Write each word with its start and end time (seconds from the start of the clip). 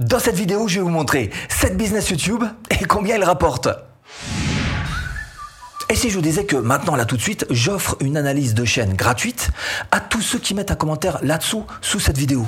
Dans 0.00 0.18
cette 0.18 0.36
vidéo, 0.36 0.66
je 0.66 0.76
vais 0.76 0.80
vous 0.80 0.88
montrer 0.88 1.30
7 1.50 1.76
business 1.76 2.08
YouTube 2.08 2.42
et 2.70 2.86
combien 2.86 3.16
ils 3.16 3.22
rapportent. 3.22 3.68
Et 5.90 5.94
si 5.94 6.08
je 6.08 6.14
vous 6.14 6.22
disais 6.22 6.46
que 6.46 6.56
maintenant, 6.56 6.96
là 6.96 7.04
tout 7.04 7.18
de 7.18 7.20
suite, 7.20 7.44
j'offre 7.50 7.96
une 8.00 8.16
analyse 8.16 8.54
de 8.54 8.64
chaîne 8.64 8.94
gratuite 8.94 9.50
à 9.90 10.00
tous 10.00 10.22
ceux 10.22 10.38
qui 10.38 10.54
mettent 10.54 10.70
un 10.70 10.74
commentaire 10.74 11.18
là-dessous, 11.22 11.66
sous 11.82 12.00
cette 12.00 12.16
vidéo 12.16 12.46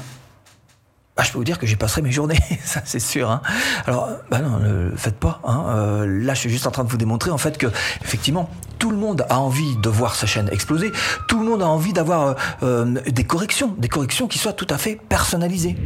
bah, 1.16 1.22
je 1.26 1.30
peux 1.30 1.38
vous 1.38 1.44
dire 1.44 1.58
que 1.58 1.66
j'y 1.66 1.76
passerai 1.76 2.00
mes 2.00 2.10
journées, 2.10 2.38
ça 2.64 2.80
c'est 2.86 2.98
sûr. 2.98 3.30
Hein. 3.30 3.42
Alors, 3.86 4.08
bah 4.30 4.38
non, 4.38 4.58
ne 4.58 4.90
le 4.90 4.96
faites 4.96 5.18
pas. 5.18 5.40
Hein. 5.44 5.66
Euh, 5.68 6.06
là, 6.06 6.32
je 6.32 6.40
suis 6.40 6.50
juste 6.50 6.66
en 6.66 6.70
train 6.70 6.84
de 6.84 6.88
vous 6.88 6.96
démontrer 6.96 7.30
en 7.30 7.38
fait 7.38 7.58
que, 7.58 7.66
effectivement, 8.02 8.48
tout 8.78 8.90
le 8.90 8.96
monde 8.96 9.26
a 9.28 9.38
envie 9.38 9.76
de 9.76 9.88
voir 9.90 10.14
sa 10.14 10.26
chaîne 10.26 10.48
exploser. 10.50 10.90
Tout 11.28 11.38
le 11.38 11.44
monde 11.44 11.62
a 11.62 11.68
envie 11.68 11.92
d'avoir 11.92 12.28
euh, 12.28 12.34
euh, 12.62 13.00
des 13.10 13.24
corrections, 13.24 13.74
des 13.76 13.88
corrections 13.88 14.26
qui 14.26 14.38
soient 14.38 14.54
tout 14.54 14.66
à 14.70 14.78
fait 14.78 14.98
personnalisées. 15.08 15.76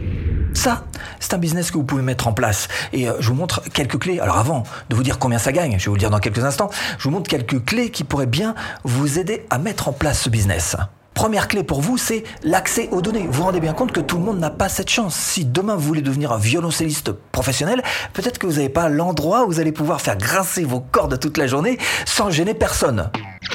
Ça, 0.54 0.84
c'est 1.18 1.34
un 1.34 1.38
business 1.38 1.72
que 1.72 1.76
vous 1.76 1.84
pouvez 1.84 2.02
mettre 2.02 2.28
en 2.28 2.32
place. 2.32 2.68
Et 2.92 3.06
je 3.18 3.28
vous 3.28 3.34
montre 3.34 3.62
quelques 3.74 3.98
clés. 3.98 4.20
Alors 4.20 4.38
avant 4.38 4.62
de 4.88 4.96
vous 4.96 5.02
dire 5.02 5.18
combien 5.18 5.38
ça 5.38 5.52
gagne, 5.52 5.72
je 5.72 5.84
vais 5.84 5.88
vous 5.88 5.94
le 5.96 6.00
dire 6.00 6.10
dans 6.10 6.18
quelques 6.20 6.44
instants, 6.44 6.70
je 6.98 7.04
vous 7.04 7.10
montre 7.10 7.28
quelques 7.28 7.62
clés 7.64 7.90
qui 7.90 8.04
pourraient 8.04 8.26
bien 8.26 8.54
vous 8.84 9.18
aider 9.18 9.44
à 9.50 9.58
mettre 9.58 9.88
en 9.88 9.92
place 9.92 10.22
ce 10.22 10.30
business. 10.30 10.76
Première 11.16 11.48
clé 11.48 11.62
pour 11.62 11.80
vous, 11.80 11.96
c'est 11.96 12.24
l'accès 12.44 12.90
aux 12.92 13.00
données. 13.00 13.26
Vous 13.26 13.32
vous 13.32 13.44
rendez 13.44 13.58
bien 13.58 13.72
compte 13.72 13.90
que 13.90 14.00
tout 14.00 14.18
le 14.18 14.22
monde 14.22 14.38
n'a 14.38 14.50
pas 14.50 14.68
cette 14.68 14.90
chance. 14.90 15.14
Si 15.14 15.46
demain 15.46 15.74
vous 15.74 15.80
voulez 15.80 16.02
devenir 16.02 16.30
un 16.30 16.36
violoncelliste 16.36 17.10
professionnel, 17.10 17.82
peut-être 18.12 18.36
que 18.38 18.46
vous 18.46 18.56
n'avez 18.56 18.68
pas 18.68 18.90
l'endroit 18.90 19.44
où 19.44 19.46
vous 19.46 19.58
allez 19.58 19.72
pouvoir 19.72 20.02
faire 20.02 20.18
grincer 20.18 20.64
vos 20.64 20.80
cordes 20.80 21.18
toute 21.18 21.38
la 21.38 21.46
journée 21.46 21.78
sans 22.04 22.28
gêner 22.28 22.52
personne. 22.52 23.10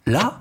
Là, 0.07 0.39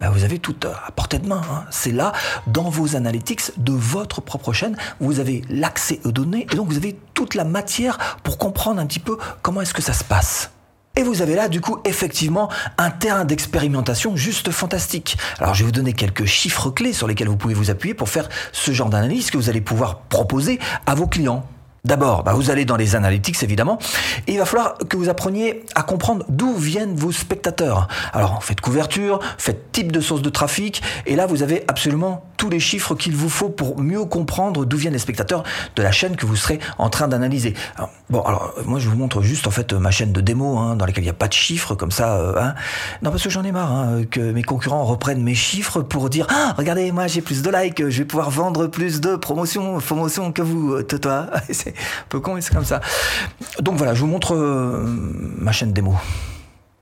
bah, 0.00 0.08
vous 0.08 0.24
avez 0.24 0.38
tout 0.38 0.56
à 0.64 0.90
portée 0.92 1.18
de 1.18 1.28
main. 1.28 1.42
Hein. 1.52 1.64
C'est 1.70 1.92
là, 1.92 2.12
dans 2.46 2.70
vos 2.70 2.96
analytics 2.96 3.52
de 3.58 3.72
votre 3.72 4.22
propre 4.22 4.54
chaîne, 4.54 4.78
vous 4.98 5.20
avez 5.20 5.42
l'accès 5.50 6.00
aux 6.04 6.10
données 6.10 6.46
et 6.50 6.56
donc 6.56 6.68
vous 6.68 6.78
avez 6.78 6.98
toute 7.12 7.34
la 7.34 7.44
matière 7.44 7.98
pour 8.22 8.38
comprendre 8.38 8.80
un 8.80 8.86
petit 8.86 8.98
peu 8.98 9.18
comment 9.42 9.60
est-ce 9.60 9.74
que 9.74 9.82
ça 9.82 9.92
se 9.92 10.04
passe. 10.04 10.50
Et 10.94 11.02
vous 11.02 11.22
avez 11.22 11.34
là, 11.34 11.48
du 11.48 11.62
coup, 11.62 11.78
effectivement, 11.84 12.50
un 12.76 12.90
terrain 12.90 13.24
d'expérimentation 13.24 14.14
juste 14.14 14.50
fantastique. 14.50 15.16
Alors, 15.38 15.54
je 15.54 15.60
vais 15.60 15.66
vous 15.66 15.72
donner 15.72 15.94
quelques 15.94 16.26
chiffres 16.26 16.70
clés 16.70 16.92
sur 16.92 17.06
lesquels 17.06 17.28
vous 17.28 17.36
pouvez 17.36 17.54
vous 17.54 17.70
appuyer 17.70 17.94
pour 17.94 18.10
faire 18.10 18.28
ce 18.52 18.72
genre 18.72 18.90
d'analyse 18.90 19.30
que 19.30 19.38
vous 19.38 19.48
allez 19.48 19.62
pouvoir 19.62 20.00
proposer 20.00 20.58
à 20.84 20.94
vos 20.94 21.06
clients. 21.06 21.46
D'abord, 21.84 22.22
bah, 22.22 22.32
vous 22.32 22.48
allez 22.48 22.64
dans 22.64 22.76
les 22.76 22.94
analytics 22.94 23.42
évidemment, 23.42 23.76
et 24.28 24.34
il 24.34 24.38
va 24.38 24.44
falloir 24.44 24.78
que 24.88 24.96
vous 24.96 25.08
appreniez 25.08 25.64
à 25.74 25.82
comprendre 25.82 26.24
d'où 26.28 26.54
viennent 26.54 26.94
vos 26.94 27.10
spectateurs. 27.10 27.88
Alors, 28.12 28.44
faites 28.44 28.60
couverture, 28.60 29.18
faites 29.36 29.72
type 29.72 29.90
de 29.90 30.00
source 30.00 30.22
de 30.22 30.30
trafic, 30.30 30.80
et 31.06 31.16
là 31.16 31.26
vous 31.26 31.42
avez 31.42 31.64
absolument 31.66 32.24
tous 32.36 32.50
les 32.50 32.60
chiffres 32.60 32.94
qu'il 32.94 33.16
vous 33.16 33.28
faut 33.28 33.48
pour 33.48 33.80
mieux 33.80 34.04
comprendre 34.04 34.64
d'où 34.64 34.76
viennent 34.76 34.92
les 34.92 35.00
spectateurs 35.00 35.42
de 35.74 35.82
la 35.82 35.90
chaîne 35.90 36.14
que 36.14 36.26
vous 36.26 36.36
serez 36.36 36.60
en 36.78 36.88
train 36.88 37.08
d'analyser. 37.08 37.54
Bon, 38.10 38.20
alors 38.22 38.54
moi 38.64 38.78
je 38.78 38.88
vous 38.88 38.96
montre 38.96 39.22
juste 39.22 39.46
en 39.46 39.50
fait 39.50 39.72
ma 39.72 39.90
chaîne 39.90 40.12
de 40.12 40.20
démo 40.20 40.58
hein, 40.58 40.76
dans 40.76 40.84
laquelle 40.84 41.02
il 41.04 41.06
n'y 41.06 41.10
a 41.10 41.14
pas 41.14 41.28
de 41.28 41.32
chiffres 41.32 41.74
comme 41.74 41.92
ça. 41.92 42.16
Euh, 42.16 42.34
hein. 42.36 42.54
Non, 43.02 43.10
parce 43.10 43.22
que 43.22 43.30
j'en 43.30 43.44
ai 43.44 43.52
marre 43.52 43.72
hein, 43.72 44.02
que 44.10 44.20
mes 44.20 44.42
concurrents 44.42 44.84
reprennent 44.84 45.22
mes 45.22 45.36
chiffres 45.36 45.82
pour 45.82 46.10
dire 46.10 46.26
ah 46.30 46.54
regardez 46.58 46.90
moi 46.90 47.06
j'ai 47.06 47.22
plus 47.22 47.42
de 47.42 47.50
likes, 47.50 47.88
je 47.88 47.98
vais 47.98 48.04
pouvoir 48.04 48.30
vendre 48.30 48.66
plus 48.66 49.00
de 49.00 49.14
promotions, 49.14 49.78
promotions 49.78 50.32
que 50.32 50.42
vous, 50.42 50.74
euh, 50.74 50.82
un 51.76 52.06
peu 52.08 52.20
con, 52.20 52.34
mais 52.34 52.40
c'est 52.40 52.54
comme 52.54 52.64
ça. 52.64 52.80
Donc 53.60 53.76
voilà, 53.76 53.94
je 53.94 54.00
vous 54.00 54.06
montre 54.06 54.34
euh, 54.34 54.84
ma 55.38 55.52
chaîne 55.52 55.72
démo. 55.72 55.94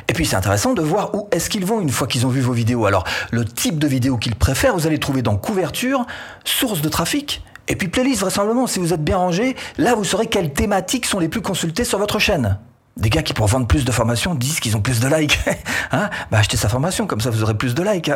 Et 0.09 0.13
puis 0.13 0.27
c'est 0.27 0.37
intéressant 0.37 0.75
de 0.75 0.83
voir 0.83 1.15
où 1.15 1.29
est-ce 1.31 1.49
qu'ils 1.49 1.65
vont 1.65 1.81
une 1.81 1.91
fois 1.91 2.09
qu'ils 2.09 2.27
ont 2.27 2.31
vu 2.31 2.41
vos 2.41 2.53
vidéos. 2.53 2.85
Alors 2.85 3.05
le 3.31 3.45
type 3.45 3.79
de 3.79 3.87
vidéo 3.87 4.17
qu'ils 4.19 4.35
préfèrent, 4.35 4.75
vous 4.75 4.87
allez 4.89 4.99
trouver 4.99 5.23
dans 5.23 5.37
couverture, 5.37 6.05
source 6.45 6.81
de 6.81 6.89
trafic, 6.89 7.45
et 7.69 7.77
puis 7.77 7.87
playlist 7.87 8.21
vraisemblablement, 8.23 8.67
si 8.67 8.81
vous 8.81 8.93
êtes 8.93 9.05
bien 9.05 9.17
rangé, 9.17 9.55
là 9.79 9.95
vous 9.95 10.03
saurez 10.03 10.27
quelles 10.27 10.53
thématiques 10.53 11.07
sont 11.07 11.21
les 11.21 11.29
plus 11.29 11.43
consultées 11.43 11.85
sur 11.85 12.01
votre 12.01 12.19
chaîne. 12.19 12.59
Des 12.97 13.09
gars 13.09 13.23
qui 13.23 13.33
pour 13.33 13.47
vendre 13.47 13.69
plus 13.69 13.85
de 13.85 13.93
formations 13.93 14.35
disent 14.35 14.59
qu'ils 14.59 14.77
ont 14.77 14.81
plus 14.81 14.99
de 14.99 15.07
likes. 15.07 15.39
hein? 15.93 16.11
Bah 16.33 16.39
achetez 16.39 16.57
sa 16.57 16.69
formation, 16.69 17.07
comme 17.07 17.21
ça 17.21 17.31
vous 17.31 17.45
aurez 17.45 17.55
plus 17.55 17.77
de 17.77 17.83
likes. 17.85 18.11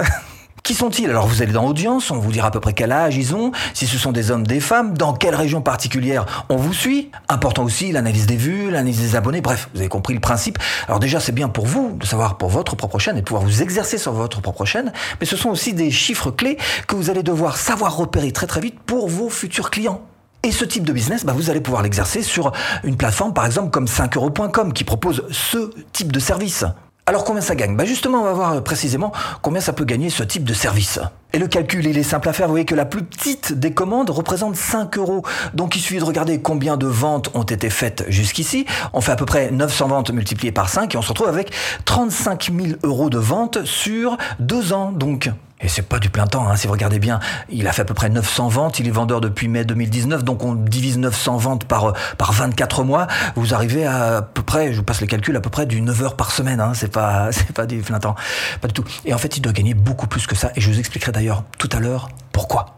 Qui 0.64 0.72
sont-ils? 0.72 1.10
Alors 1.10 1.26
vous 1.26 1.42
allez 1.42 1.52
dans 1.52 1.66
l'audience, 1.66 2.10
on 2.10 2.16
vous 2.16 2.32
dira 2.32 2.48
à 2.48 2.50
peu 2.50 2.58
près 2.58 2.72
quel 2.72 2.90
âge 2.90 3.18
ils 3.18 3.34
ont, 3.34 3.52
si 3.74 3.86
ce 3.86 3.98
sont 3.98 4.12
des 4.12 4.30
hommes, 4.30 4.46
des 4.46 4.60
femmes, 4.60 4.96
dans 4.96 5.12
quelle 5.12 5.34
région 5.34 5.60
particulière 5.60 6.24
on 6.48 6.56
vous 6.56 6.72
suit. 6.72 7.10
Important 7.28 7.64
aussi 7.64 7.92
l'analyse 7.92 8.24
des 8.24 8.38
vues, 8.38 8.70
l'analyse 8.70 8.98
des 8.98 9.14
abonnés, 9.14 9.42
bref, 9.42 9.68
vous 9.74 9.80
avez 9.80 9.90
compris 9.90 10.14
le 10.14 10.20
principe. 10.20 10.58
Alors 10.88 11.00
déjà 11.00 11.20
c'est 11.20 11.32
bien 11.32 11.50
pour 11.50 11.66
vous 11.66 11.94
de 12.00 12.06
savoir 12.06 12.38
pour 12.38 12.48
votre 12.48 12.76
propre 12.76 12.98
chaîne 12.98 13.18
et 13.18 13.20
de 13.20 13.26
pouvoir 13.26 13.44
vous 13.44 13.60
exercer 13.60 13.98
sur 13.98 14.14
votre 14.14 14.40
propre 14.40 14.64
chaîne, 14.64 14.94
mais 15.20 15.26
ce 15.26 15.36
sont 15.36 15.50
aussi 15.50 15.74
des 15.74 15.90
chiffres 15.90 16.30
clés 16.30 16.56
que 16.88 16.96
vous 16.96 17.10
allez 17.10 17.22
devoir 17.22 17.58
savoir 17.58 17.94
repérer 17.94 18.32
très 18.32 18.46
très 18.46 18.62
vite 18.62 18.80
pour 18.86 19.06
vos 19.06 19.28
futurs 19.28 19.70
clients. 19.70 20.00
Et 20.44 20.50
ce 20.50 20.64
type 20.64 20.84
de 20.84 20.94
business, 20.94 21.26
bah, 21.26 21.34
vous 21.36 21.50
allez 21.50 21.60
pouvoir 21.60 21.82
l'exercer 21.82 22.22
sur 22.22 22.52
une 22.84 22.96
plateforme 22.96 23.34
par 23.34 23.44
exemple 23.44 23.68
comme 23.68 23.84
5euros.com 23.84 24.72
qui 24.72 24.84
propose 24.84 25.24
ce 25.30 25.70
type 25.92 26.10
de 26.10 26.20
service. 26.20 26.64
Alors 27.06 27.24
combien 27.24 27.42
ça 27.42 27.54
gagne? 27.54 27.76
Bah 27.76 27.84
Justement, 27.84 28.22
on 28.22 28.24
va 28.24 28.32
voir 28.32 28.52
euh, 28.54 28.60
précisément 28.60 29.12
combien 29.42 29.60
ça 29.60 29.74
peut 29.74 29.84
gagner 29.84 30.08
ce 30.08 30.22
type 30.22 30.44
de 30.44 30.54
service. 30.54 30.98
Et 31.34 31.38
le 31.38 31.48
calcul, 31.48 31.84
il 31.84 31.98
est 31.98 32.04
simple 32.04 32.28
à 32.28 32.32
faire. 32.32 32.46
Vous 32.46 32.52
voyez 32.52 32.64
que 32.64 32.76
la 32.76 32.84
plus 32.84 33.02
petite 33.02 33.54
des 33.54 33.74
commandes 33.74 34.08
représente 34.08 34.54
5 34.54 34.96
euros. 34.98 35.24
Donc 35.52 35.74
il 35.74 35.80
suffit 35.80 35.98
de 35.98 36.04
regarder 36.04 36.40
combien 36.40 36.76
de 36.76 36.86
ventes 36.86 37.32
ont 37.34 37.42
été 37.42 37.70
faites 37.70 38.04
jusqu'ici. 38.06 38.66
On 38.92 39.00
fait 39.00 39.10
à 39.10 39.16
peu 39.16 39.26
près 39.26 39.50
900 39.50 39.88
ventes 39.88 40.10
multipliées 40.12 40.52
par 40.52 40.68
5 40.68 40.94
et 40.94 40.96
on 40.96 41.02
se 41.02 41.08
retrouve 41.08 41.26
avec 41.26 41.50
35 41.86 42.52
000 42.56 42.78
euros 42.84 43.10
de 43.10 43.18
ventes 43.18 43.64
sur 43.64 44.16
deux 44.38 44.72
ans. 44.72 44.92
Donc 44.92 45.28
et 45.64 45.68
c'est 45.68 45.82
pas 45.82 45.98
du 45.98 46.10
plein 46.10 46.26
temps, 46.26 46.46
hein, 46.46 46.56
si 46.56 46.66
vous 46.66 46.74
regardez 46.74 46.98
bien. 46.98 47.20
Il 47.48 47.66
a 47.66 47.72
fait 47.72 47.82
à 47.82 47.84
peu 47.86 47.94
près 47.94 48.10
900 48.10 48.48
ventes, 48.48 48.80
il 48.80 48.86
est 48.86 48.90
vendeur 48.90 49.22
depuis 49.22 49.48
mai 49.48 49.64
2019, 49.64 50.22
donc 50.22 50.44
on 50.44 50.54
divise 50.54 50.98
900 50.98 51.38
ventes 51.38 51.64
par, 51.64 51.94
par 52.18 52.32
24 52.32 52.84
mois. 52.84 53.06
Vous 53.34 53.54
arrivez 53.54 53.86
à, 53.86 54.18
à 54.18 54.22
peu 54.22 54.42
près, 54.42 54.74
je 54.74 54.76
vous 54.76 54.82
passe 54.82 55.00
le 55.00 55.06
calcul, 55.06 55.34
à 55.36 55.40
peu 55.40 55.48
près 55.48 55.64
du 55.64 55.80
9 55.80 56.02
heures 56.02 56.16
par 56.16 56.32
semaine. 56.32 56.60
Hein, 56.60 56.72
c'est 56.74 56.92
pas, 56.92 57.30
pas 57.54 57.64
du 57.64 57.78
plein 57.78 57.98
temps. 57.98 58.14
Pas 58.60 58.68
du 58.68 58.74
tout. 58.74 58.84
Et 59.06 59.14
en 59.14 59.18
fait, 59.18 59.38
il 59.38 59.40
doit 59.40 59.54
gagner 59.54 59.72
beaucoup 59.72 60.06
plus 60.06 60.26
que 60.26 60.34
ça. 60.34 60.50
Et 60.54 60.60
je 60.60 60.68
vous 60.68 60.78
expliquerai 60.78 61.12
d'ailleurs 61.12 61.23
tout 61.58 61.68
à 61.72 61.80
l'heure 61.80 62.08
pourquoi. 62.32 62.76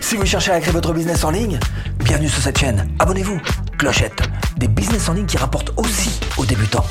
Si 0.00 0.16
vous 0.16 0.26
cherchez 0.26 0.50
à 0.50 0.60
créer 0.60 0.72
votre 0.72 0.92
business 0.92 1.24
en 1.24 1.30
ligne, 1.30 1.58
bienvenue 1.98 2.28
sur 2.28 2.42
cette 2.42 2.58
chaîne. 2.58 2.88
Abonnez-vous. 2.98 3.40
Clochette. 3.78 4.22
Des 4.56 4.68
business 4.68 5.08
en 5.08 5.14
ligne 5.14 5.26
qui 5.26 5.36
rapportent 5.36 5.72
aussi 5.76 6.20
aux 6.36 6.44
débutants. 6.44 6.84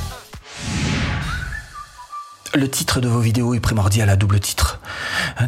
Le 2.55 2.69
titre 2.69 3.01
de 3.01 3.07
vos 3.07 3.19
vidéos 3.19 3.53
est 3.53 3.59
primordial 3.59 4.09
à 4.09 4.15
double 4.15 4.39
titre. 4.39 4.79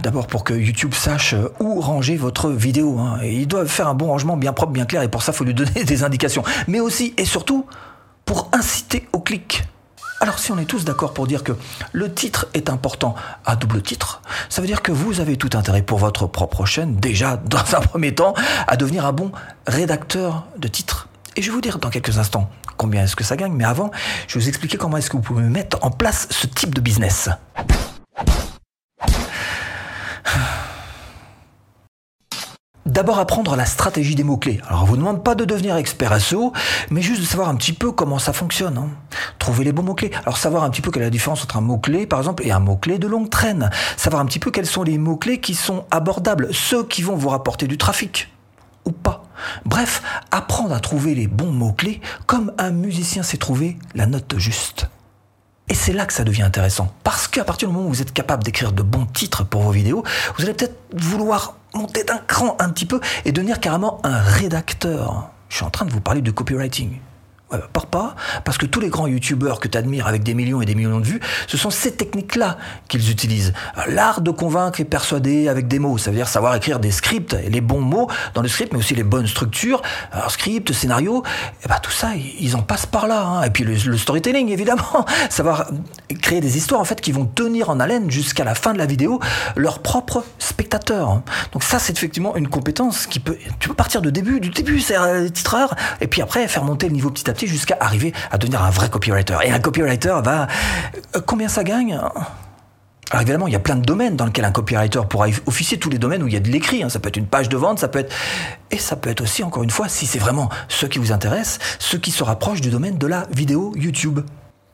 D'abord 0.01 0.27
pour 0.27 0.43
que 0.43 0.53
YouTube 0.53 0.93
sache 0.93 1.35
où 1.59 1.79
ranger 1.79 2.17
votre 2.17 2.49
vidéo. 2.49 2.97
Hein. 2.99 3.19
il 3.23 3.47
doit 3.47 3.65
faire 3.65 3.87
un 3.87 3.93
bon 3.93 4.07
rangement 4.07 4.37
bien 4.37 4.53
propre, 4.53 4.71
bien 4.71 4.85
clair, 4.85 5.03
et 5.03 5.07
pour 5.07 5.21
ça, 5.21 5.31
faut 5.31 5.43
lui 5.43 5.53
donner 5.53 5.83
des 5.85 6.03
indications. 6.03 6.43
Mais 6.67 6.79
aussi 6.79 7.13
et 7.17 7.25
surtout 7.25 7.65
pour 8.25 8.49
inciter 8.53 9.07
au 9.13 9.19
clic. 9.19 9.63
Alors 10.21 10.39
si 10.39 10.51
on 10.51 10.57
est 10.57 10.65
tous 10.65 10.85
d'accord 10.85 11.13
pour 11.13 11.27
dire 11.27 11.43
que 11.43 11.51
le 11.91 12.13
titre 12.13 12.47
est 12.53 12.69
important 12.69 13.15
à 13.45 13.55
double 13.55 13.81
titre, 13.81 14.21
ça 14.49 14.61
veut 14.61 14.67
dire 14.67 14.81
que 14.81 14.91
vous 14.91 15.19
avez 15.19 15.35
tout 15.37 15.49
intérêt 15.53 15.81
pour 15.81 15.99
votre 15.99 16.25
propre 16.25 16.65
chaîne, 16.65 16.95
déjà 16.95 17.37
dans 17.45 17.75
un 17.75 17.81
premier 17.81 18.15
temps, 18.15 18.33
à 18.67 18.77
devenir 18.77 19.05
un 19.05 19.13
bon 19.13 19.31
rédacteur 19.67 20.45
de 20.57 20.67
titres. 20.67 21.09
Et 21.35 21.41
je 21.41 21.47
vais 21.47 21.55
vous 21.55 21.61
dire 21.61 21.79
dans 21.79 21.89
quelques 21.89 22.17
instants 22.17 22.49
combien 22.77 23.03
est-ce 23.03 23.15
que 23.15 23.23
ça 23.23 23.35
gagne, 23.35 23.53
mais 23.53 23.65
avant, 23.65 23.91
je 24.27 24.35
vais 24.35 24.43
vous 24.43 24.49
expliquer 24.49 24.77
comment 24.77 24.97
est-ce 24.97 25.09
que 25.09 25.17
vous 25.17 25.23
pouvez 25.23 25.43
mettre 25.43 25.79
en 25.81 25.91
place 25.91 26.27
ce 26.31 26.47
type 26.47 26.73
de 26.73 26.81
business. 26.81 27.29
D'abord 32.95 33.19
apprendre 33.19 33.57
la 33.57 33.65
stratégie 33.65 34.15
des 34.15 34.23
mots-clés. 34.23 34.61
Alors 34.69 34.83
on 34.83 34.85
vous 34.85 34.95
demande 34.95 35.21
pas 35.21 35.35
de 35.35 35.43
devenir 35.43 35.75
expert 35.75 36.17
SEO, 36.21 36.53
mais 36.89 37.01
juste 37.01 37.19
de 37.19 37.25
savoir 37.25 37.49
un 37.49 37.55
petit 37.55 37.73
peu 37.73 37.91
comment 37.91 38.19
ça 38.19 38.31
fonctionne. 38.31 38.77
Hein. 38.77 38.87
Trouver 39.37 39.65
les 39.65 39.73
bons 39.73 39.83
mots-clés. 39.83 40.11
Alors 40.23 40.37
savoir 40.37 40.63
un 40.63 40.69
petit 40.69 40.81
peu 40.81 40.91
quelle 40.91 41.01
est 41.01 41.07
la 41.07 41.11
différence 41.11 41.43
entre 41.43 41.57
un 41.57 41.61
mot-clé 41.61 42.07
par 42.07 42.19
exemple 42.19 42.47
et 42.47 42.51
un 42.51 42.61
mot-clé 42.61 42.97
de 42.97 43.07
longue 43.07 43.29
traîne. 43.29 43.69
Savoir 43.97 44.21
un 44.21 44.25
petit 44.25 44.39
peu 44.39 44.49
quels 44.49 44.65
sont 44.65 44.83
les 44.83 44.97
mots-clés 44.97 45.41
qui 45.41 45.55
sont 45.55 45.83
abordables, 45.91 46.47
ceux 46.53 46.85
qui 46.85 47.01
vont 47.01 47.17
vous 47.17 47.27
rapporter 47.27 47.67
du 47.67 47.77
trafic 47.77 48.31
ou 48.85 48.93
pas. 48.93 49.25
Bref, 49.65 50.01
apprendre 50.31 50.73
à 50.73 50.79
trouver 50.79 51.15
les 51.15 51.27
bons 51.27 51.51
mots-clés 51.51 51.99
comme 52.27 52.53
un 52.57 52.71
musicien 52.71 53.23
sait 53.23 53.35
trouver 53.35 53.77
la 53.93 54.05
note 54.05 54.35
juste. 54.37 54.87
Et 55.67 55.73
c'est 55.73 55.93
là 55.93 56.05
que 56.05 56.13
ça 56.13 56.23
devient 56.23 56.43
intéressant. 56.43 56.93
Parce 57.03 57.27
qu'à 57.27 57.43
partir 57.43 57.69
du 57.69 57.73
moment 57.73 57.87
où 57.87 57.89
vous 57.89 58.01
êtes 58.01 58.13
capable 58.13 58.43
d'écrire 58.43 58.71
de 58.71 58.83
bons 58.83 59.05
titres 59.05 59.43
pour 59.43 59.61
vos 59.61 59.71
vidéos, 59.71 60.03
vous 60.37 60.43
allez 60.43 60.53
peut-être 60.53 60.77
vouloir 60.93 61.55
monter 61.73 62.03
d'un 62.03 62.19
cran 62.19 62.55
un 62.59 62.69
petit 62.69 62.85
peu 62.85 62.99
et 63.25 63.31
devenir 63.31 63.59
carrément 63.59 63.99
un 64.03 64.19
rédacteur. 64.19 65.29
Je 65.49 65.57
suis 65.57 65.65
en 65.65 65.71
train 65.71 65.85
de 65.85 65.91
vous 65.91 66.01
parler 66.01 66.21
de 66.21 66.31
copywriting. 66.31 66.99
Ouais, 67.51 67.59
pas, 67.91 68.15
parce 68.43 68.57
que 68.57 68.65
tous 68.65 68.79
les 68.79 68.89
grands 68.89 69.05
youtubeurs 69.05 69.59
que 69.59 69.67
tu 69.67 69.77
admires 69.77 70.07
avec 70.07 70.23
des 70.23 70.33
millions 70.33 70.61
et 70.61 70.65
des 70.65 70.73
millions 70.73 70.99
de 70.99 71.05
vues, 71.05 71.19
ce 71.47 71.57
sont 71.57 71.69
ces 71.69 71.93
techniques-là 71.93 72.57
qu'ils 72.87 73.11
utilisent. 73.11 73.53
L'art 73.87 74.21
de 74.21 74.31
convaincre 74.31 74.81
et 74.81 74.85
persuader 74.85 75.47
avec 75.47 75.67
des 75.67 75.77
mots, 75.77 75.97
ça 75.97 76.09
veut 76.09 76.17
dire 76.17 76.27
savoir 76.27 76.55
écrire 76.55 76.79
des 76.79 76.91
scripts, 76.91 77.33
et 77.33 77.49
les 77.49 77.61
bons 77.61 77.81
mots 77.81 78.09
dans 78.33 78.41
le 78.41 78.47
script, 78.47 78.73
mais 78.73 78.79
aussi 78.79 78.95
les 78.95 79.03
bonnes 79.03 79.27
structures, 79.27 79.81
alors 80.11 80.31
script, 80.31 80.73
scénario, 80.73 81.23
et 81.63 81.67
ben 81.67 81.77
tout 81.81 81.91
ça, 81.91 82.13
ils 82.39 82.55
en 82.55 82.63
passent 82.63 82.87
par 82.87 83.07
là. 83.07 83.23
Hein. 83.23 83.43
Et 83.43 83.49
puis 83.49 83.63
le, 83.63 83.97
storytelling, 83.97 84.49
évidemment, 84.49 85.05
savoir 85.29 85.67
créer 86.21 86.41
des 86.41 86.57
histoires 86.57 86.81
en 86.81 86.85
fait 86.85 86.99
qui 86.99 87.11
vont 87.11 87.25
tenir 87.25 87.69
en 87.69 87.79
haleine 87.79 88.09
jusqu'à 88.09 88.43
la 88.43 88.55
fin 88.55 88.73
de 88.73 88.79
la 88.79 88.87
vidéo 88.87 89.19
leurs 89.55 89.79
propres 89.79 90.23
spectateurs. 90.39 91.21
Donc 91.51 91.63
ça, 91.63 91.77
c'est 91.77 91.95
effectivement 91.95 92.35
une 92.35 92.47
compétence 92.47 93.05
qui 93.05 93.19
peut, 93.19 93.37
tu 93.59 93.69
peux 93.69 93.75
partir 93.75 94.01
de 94.01 94.09
début, 94.09 94.39
du 94.39 94.49
début, 94.49 94.79
c'est 94.79 94.95
un 94.95 95.29
titreur, 95.29 95.75
et 96.01 96.07
puis 96.07 96.21
après 96.23 96.47
faire 96.47 96.63
monter 96.63 96.87
le 96.87 96.93
niveau 96.93 97.11
petit 97.11 97.29
à 97.29 97.34
jusqu'à 97.43 97.77
arriver 97.79 98.13
à 98.31 98.37
devenir 98.37 98.63
un 98.63 98.69
vrai 98.69 98.89
copywriter. 98.89 99.37
Et 99.43 99.51
un 99.51 99.59
copywriter 99.59 100.15
va, 100.23 100.47
euh, 101.15 101.21
combien 101.25 101.47
ça 101.47 101.63
gagne? 101.63 101.99
Alors 103.11 103.21
évidemment, 103.21 103.47
il 103.47 103.53
y 103.53 103.55
a 103.55 103.59
plein 103.59 103.75
de 103.75 103.85
domaines 103.85 104.15
dans 104.15 104.25
lesquels 104.25 104.45
un 104.45 104.51
copywriter 104.51 105.01
pourra 105.07 105.27
officier, 105.45 105.77
tous 105.77 105.89
les 105.89 105.99
domaines 105.99 106.23
où 106.23 106.27
il 106.27 106.33
y 106.33 106.37
a 106.37 106.39
de 106.39 106.49
l'écrit. 106.49 106.81
Hein. 106.81 106.89
Ça 106.89 106.99
peut 106.99 107.09
être 107.09 107.17
une 107.17 107.27
page 107.27 107.49
de 107.49 107.57
vente, 107.57 107.79
ça 107.79 107.87
peut 107.87 107.99
être... 107.99 108.13
Et 108.71 108.79
ça 108.79 108.95
peut 108.95 109.09
être 109.09 109.21
aussi, 109.21 109.43
encore 109.43 109.63
une 109.63 109.69
fois, 109.69 109.87
si 109.89 110.07
c'est 110.07 110.19
vraiment 110.19 110.49
ce 110.69 110.85
qui 110.85 110.97
vous 110.97 111.11
intéresse, 111.11 111.59
ce 111.77 111.97
qui 111.97 112.11
se 112.11 112.23
rapproche 112.23 112.61
du 112.61 112.71
domaine 112.71 112.97
de 112.97 113.07
la 113.07 113.27
vidéo 113.31 113.73
YouTube. 113.75 114.21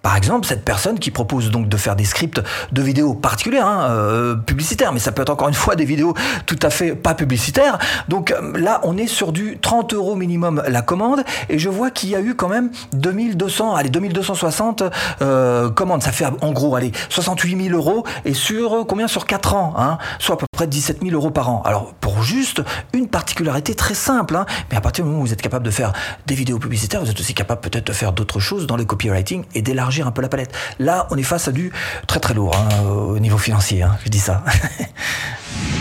Par 0.02 0.18
exemple, 0.18 0.48
cette 0.48 0.66
personne 0.66 0.98
qui 0.98 1.12
propose 1.12 1.52
donc 1.52 1.70
de 1.70 1.78
faire 1.78 1.96
des 1.96 2.06
scripts 2.06 2.42
de 2.72 2.82
vidéos 2.82 3.14
particulières, 3.14 3.68
hein, 3.68 3.88
euh, 3.92 4.36
publicitaires, 4.36 4.94
mais 4.94 5.00
ça 5.00 5.12
peut 5.12 5.22
être 5.22 5.30
encore 5.30 5.48
une 5.48 5.54
fois 5.54 5.76
des 5.76 5.86
vidéos 5.86 6.16
tout 6.48 6.58
à 6.64 6.72
fait 6.72 6.96
pas 6.96 7.14
publicitaires. 7.14 7.78
Donc 8.08 8.32
euh, 8.32 8.58
là, 8.58 8.82
on 8.84 8.98
est 8.98 9.08
sur 9.08 9.32
du 9.32 9.60
30 9.62 9.94
euros 9.94 10.16
minimum 10.16 10.64
la 10.68 10.82
commande, 10.82 11.24
et 11.50 11.60
je 11.60 11.70
vois 11.70 11.92
qu'il 11.92 12.10
y 12.10 12.16
a 12.16 12.22
eu 12.22 12.34
quand 12.34 12.48
même 12.48 12.72
2200, 12.94 13.76
allez 13.76 13.90
2260 13.90 14.84
euh, 15.22 15.70
commandes. 15.70 16.02
Ça 16.02 16.12
fait 16.12 16.26
en 16.26 16.52
gros, 16.52 16.76
allez 16.76 16.92
68 17.10 17.68
000 17.70 17.76
euros, 17.76 18.04
et 18.26 18.34
sur 18.34 18.86
combien 18.88 19.08
sur 19.08 19.28
4 19.28 19.54
ans, 19.54 19.76
hein, 19.78 20.00
soit 20.18 20.34
à 20.34 20.38
peu 20.38 20.48
près 20.52 20.66
17 20.66 21.02
000 21.04 21.14
euros 21.14 21.30
par 21.30 21.50
an. 21.50 21.62
Alors 21.64 21.94
pour 21.94 22.24
juste 22.24 22.64
une 22.94 23.08
particularité 23.08 23.76
très 23.76 23.94
simple, 23.94 24.36
hein, 24.36 24.48
mais 24.72 24.78
à 24.78 24.82
partir 24.82 25.06
du 25.06 25.12
moment 25.12 25.22
où 25.22 25.28
vous 25.28 25.34
êtes 25.34 25.42
capable 25.44 25.66
de 25.66 25.72
faire 25.72 25.94
des 26.26 26.34
vidéos 26.34 26.58
publicitaires, 26.58 27.02
vous 27.02 27.12
êtes 27.12 27.20
aussi 27.20 27.36
capable 27.36 27.62
peut-être 27.62 27.86
de 27.86 27.94
faire 27.94 28.14
d'autres 28.14 28.40
choses 28.40 28.66
dans 28.66 28.78
le 28.78 28.86
copywriting 28.86 29.44
et 29.54 29.62
d'élargir 29.62 29.91
un 30.00 30.12
peu 30.12 30.22
la 30.22 30.30
palette. 30.30 30.56
Là, 30.80 31.08
on 31.12 31.18
est 31.18 31.24
face 31.24 31.48
à 31.48 31.52
du 31.52 31.72
très 32.08 32.20
très 32.20 32.34
lourd 32.34 32.56
hein, 32.56 32.84
au 32.86 33.20
niveau 33.20 33.38
financier, 33.38 33.84
hein, 33.84 33.98
je 34.06 34.10
dis 34.10 34.20
ça. 34.20 34.44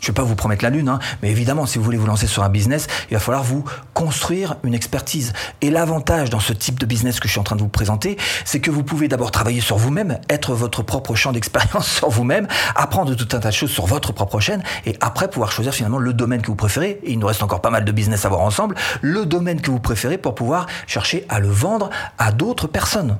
Je 0.00 0.06
ne 0.06 0.12
vais 0.12 0.14
pas 0.14 0.22
vous 0.22 0.34
promettre 0.36 0.62
la 0.62 0.70
lune, 0.70 0.88
hein, 0.88 0.98
mais 1.22 1.30
évidemment, 1.30 1.66
si 1.66 1.78
vous 1.78 1.84
voulez 1.84 1.98
vous 1.98 2.06
lancer 2.06 2.26
sur 2.26 2.42
un 2.42 2.48
business, 2.48 2.86
il 3.10 3.14
va 3.14 3.20
falloir 3.20 3.42
vous 3.42 3.64
construire 3.94 4.56
une 4.62 4.74
expertise. 4.74 5.32
Et 5.60 5.70
l'avantage 5.70 6.30
dans 6.30 6.40
ce 6.40 6.52
type 6.52 6.78
de 6.78 6.86
business 6.86 7.20
que 7.20 7.28
je 7.28 7.32
suis 7.32 7.40
en 7.40 7.44
train 7.44 7.56
de 7.56 7.62
vous 7.62 7.68
présenter, 7.68 8.16
c'est 8.44 8.60
que 8.60 8.70
vous 8.70 8.82
pouvez 8.82 9.08
d'abord 9.08 9.30
travailler 9.30 9.60
sur 9.60 9.78
vous-même, 9.78 10.18
être 10.28 10.54
votre 10.54 10.82
propre 10.82 11.14
champ 11.14 11.32
d'expérience 11.32 11.88
sur 11.96 12.10
vous-même, 12.10 12.46
apprendre 12.74 13.14
tout 13.14 13.28
un 13.36 13.40
tas 13.40 13.48
de 13.48 13.54
choses 13.54 13.70
sur 13.70 13.86
votre 13.86 14.12
propre 14.12 14.40
chaîne, 14.40 14.62
et 14.84 14.96
après 15.00 15.28
pouvoir 15.28 15.52
choisir 15.52 15.74
finalement 15.74 15.98
le 15.98 16.12
domaine 16.12 16.42
que 16.42 16.48
vous 16.48 16.56
préférez. 16.56 17.00
Et 17.02 17.12
il 17.12 17.18
nous 17.18 17.26
reste 17.26 17.42
encore 17.42 17.60
pas 17.60 17.70
mal 17.70 17.84
de 17.84 17.92
business 17.92 18.24
à 18.24 18.28
voir 18.28 18.42
ensemble, 18.42 18.74
le 19.02 19.26
domaine 19.26 19.60
que 19.60 19.70
vous 19.70 19.80
préférez 19.80 20.18
pour 20.18 20.34
pouvoir 20.34 20.66
chercher 20.86 21.24
à 21.28 21.40
le 21.40 21.48
vendre 21.48 21.90
à 22.18 22.32
d'autres 22.32 22.66
personnes 22.66 23.18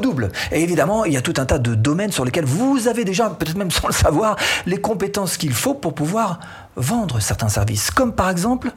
double. 0.00 0.30
Et 0.52 0.62
évidemment, 0.62 1.04
il 1.04 1.12
y 1.12 1.16
a 1.16 1.22
tout 1.22 1.34
un 1.38 1.46
tas 1.46 1.58
de 1.58 1.74
domaines 1.74 2.12
sur 2.12 2.24
lesquels 2.24 2.44
vous 2.44 2.88
avez 2.88 3.04
déjà, 3.04 3.30
peut-être 3.30 3.56
même 3.56 3.70
sans 3.70 3.88
le 3.88 3.92
savoir, 3.92 4.36
les 4.66 4.80
compétences 4.80 5.36
qu'il 5.36 5.52
faut 5.52 5.74
pour 5.74 5.94
pouvoir 5.94 6.40
vendre 6.76 7.20
certains 7.20 7.48
services. 7.48 7.90
Comme 7.90 8.14
par 8.14 8.30
exemple 8.30 8.72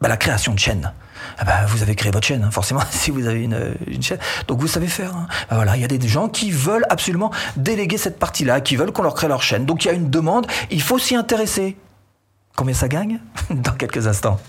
bah, 0.00 0.08
la 0.08 0.16
création 0.16 0.52
de 0.52 0.58
chaînes. 0.58 0.92
Ah 1.38 1.44
bah, 1.44 1.64
vous 1.68 1.82
avez 1.82 1.94
créé 1.94 2.10
votre 2.10 2.26
chaîne, 2.26 2.42
hein, 2.42 2.50
forcément, 2.50 2.80
si 2.90 3.12
vous 3.12 3.28
avez 3.28 3.44
une, 3.44 4.02
chaîne. 4.02 4.18
Donc 4.48 4.60
vous 4.60 4.66
savez 4.66 4.88
faire. 4.88 5.14
Hein. 5.14 5.28
Bah, 5.48 5.56
voilà, 5.56 5.76
il 5.76 5.82
y 5.82 5.84
a 5.84 5.88
des 5.88 6.08
gens 6.08 6.28
qui 6.28 6.50
veulent 6.50 6.86
absolument 6.90 7.30
déléguer 7.56 7.98
cette 7.98 8.18
partie-là, 8.18 8.60
qui 8.60 8.74
veulent 8.74 8.90
qu'on 8.90 9.02
leur 9.02 9.14
crée 9.14 9.28
leur 9.28 9.42
chaîne. 9.42 9.64
Donc 9.64 9.84
il 9.84 9.88
y 9.88 9.90
a 9.92 9.94
une 9.94 10.10
demande, 10.10 10.46
il 10.72 10.82
faut 10.82 10.98
s'y 10.98 11.14
intéresser. 11.14 11.76
Combien 12.56 12.74
ça 12.74 12.88
gagne 12.88 13.20
Dans 13.50 13.72
quelques 13.72 14.08
instants? 14.08 14.40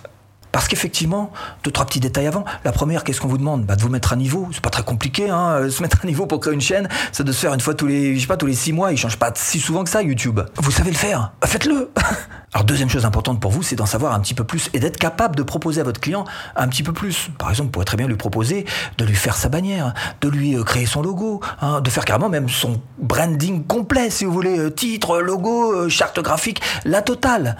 Parce 0.54 0.68
qu'effectivement, 0.68 1.34
deux, 1.64 1.72
trois 1.72 1.86
petits 1.88 2.00
détails 2.00 2.28
avant. 2.28 2.46
La 2.64 2.72
première, 2.72 3.04
qu'est-ce 3.04 3.20
qu'on 3.20 3.28
vous 3.28 3.40
demande? 3.40 3.66
Bah, 3.66 3.76
De 3.76 3.82
vous 3.82 3.90
mettre 3.90 4.14
à 4.14 4.16
niveau. 4.16 4.48
C'est 4.52 4.62
pas 4.62 4.70
très 4.70 4.84
compliqué, 4.84 5.30
hein. 5.30 5.50
Euh, 5.54 5.70
se 5.72 5.82
mettre 5.82 5.98
à 6.04 6.06
niveau 6.06 6.28
pour 6.28 6.40
créer 6.40 6.54
une 6.54 6.62
chaîne, 6.62 6.88
c'est 7.12 7.24
de 7.24 7.32
se 7.32 7.40
faire 7.40 7.56
une 7.56 7.60
fois 7.60 7.74
tous 7.74 7.88
les, 7.88 8.16
je 8.16 8.22
sais 8.22 8.28
pas, 8.28 8.38
tous 8.38 8.46
les 8.46 8.54
six 8.54 8.72
mois. 8.72 8.92
Il 8.92 8.98
change 8.98 9.18
pas 9.18 9.32
si 9.36 9.60
souvent 9.60 9.84
que 9.84 9.90
ça, 9.90 10.04
YouTube. 10.04 10.40
Vous 10.58 10.70
savez 10.70 10.92
le 10.92 10.96
faire. 10.96 11.34
Bah, 11.42 11.48
faites-le. 11.48 11.92
Alors, 12.54 12.66
deuxième 12.66 12.88
chose 12.88 13.04
importante 13.04 13.40
pour 13.40 13.50
vous, 13.50 13.64
c'est 13.64 13.76
d'en 13.76 13.88
savoir 13.88 14.14
un 14.14 14.20
petit 14.20 14.36
peu 14.36 14.44
plus 14.44 14.70
et 14.76 14.80
d'être 14.80 14.98
capable 14.98 15.36
de 15.36 15.42
proposer 15.42 15.82
à 15.82 15.84
votre 15.84 16.00
client 16.00 16.24
un 16.56 16.68
petit 16.68 16.84
peu 16.84 16.94
plus. 16.94 17.32
Par 17.40 17.50
exemple, 17.50 17.70
vous 17.70 17.72
pourrez 17.72 17.86
très 17.86 17.98
bien 17.98 18.08
lui 18.08 18.16
proposer 18.16 18.68
de 19.00 19.06
lui 19.06 19.16
faire 19.16 19.36
sa 19.36 19.50
bannière, 19.50 19.96
de 20.22 20.30
lui 20.30 20.56
euh, 20.56 20.64
créer 20.64 20.86
son 20.86 21.02
logo, 21.02 21.42
hein, 21.62 21.82
de 21.82 21.90
faire 21.90 22.06
carrément 22.06 22.30
même 22.30 22.48
son 22.48 22.80
branding 23.00 23.66
complet, 23.66 24.12
si 24.12 24.24
vous 24.26 24.32
voulez, 24.32 24.60
euh, 24.60 24.70
titre, 24.70 25.20
logo, 25.20 25.90
charte 25.90 26.20
graphique, 26.20 26.62
la 26.86 27.02
totale 27.02 27.58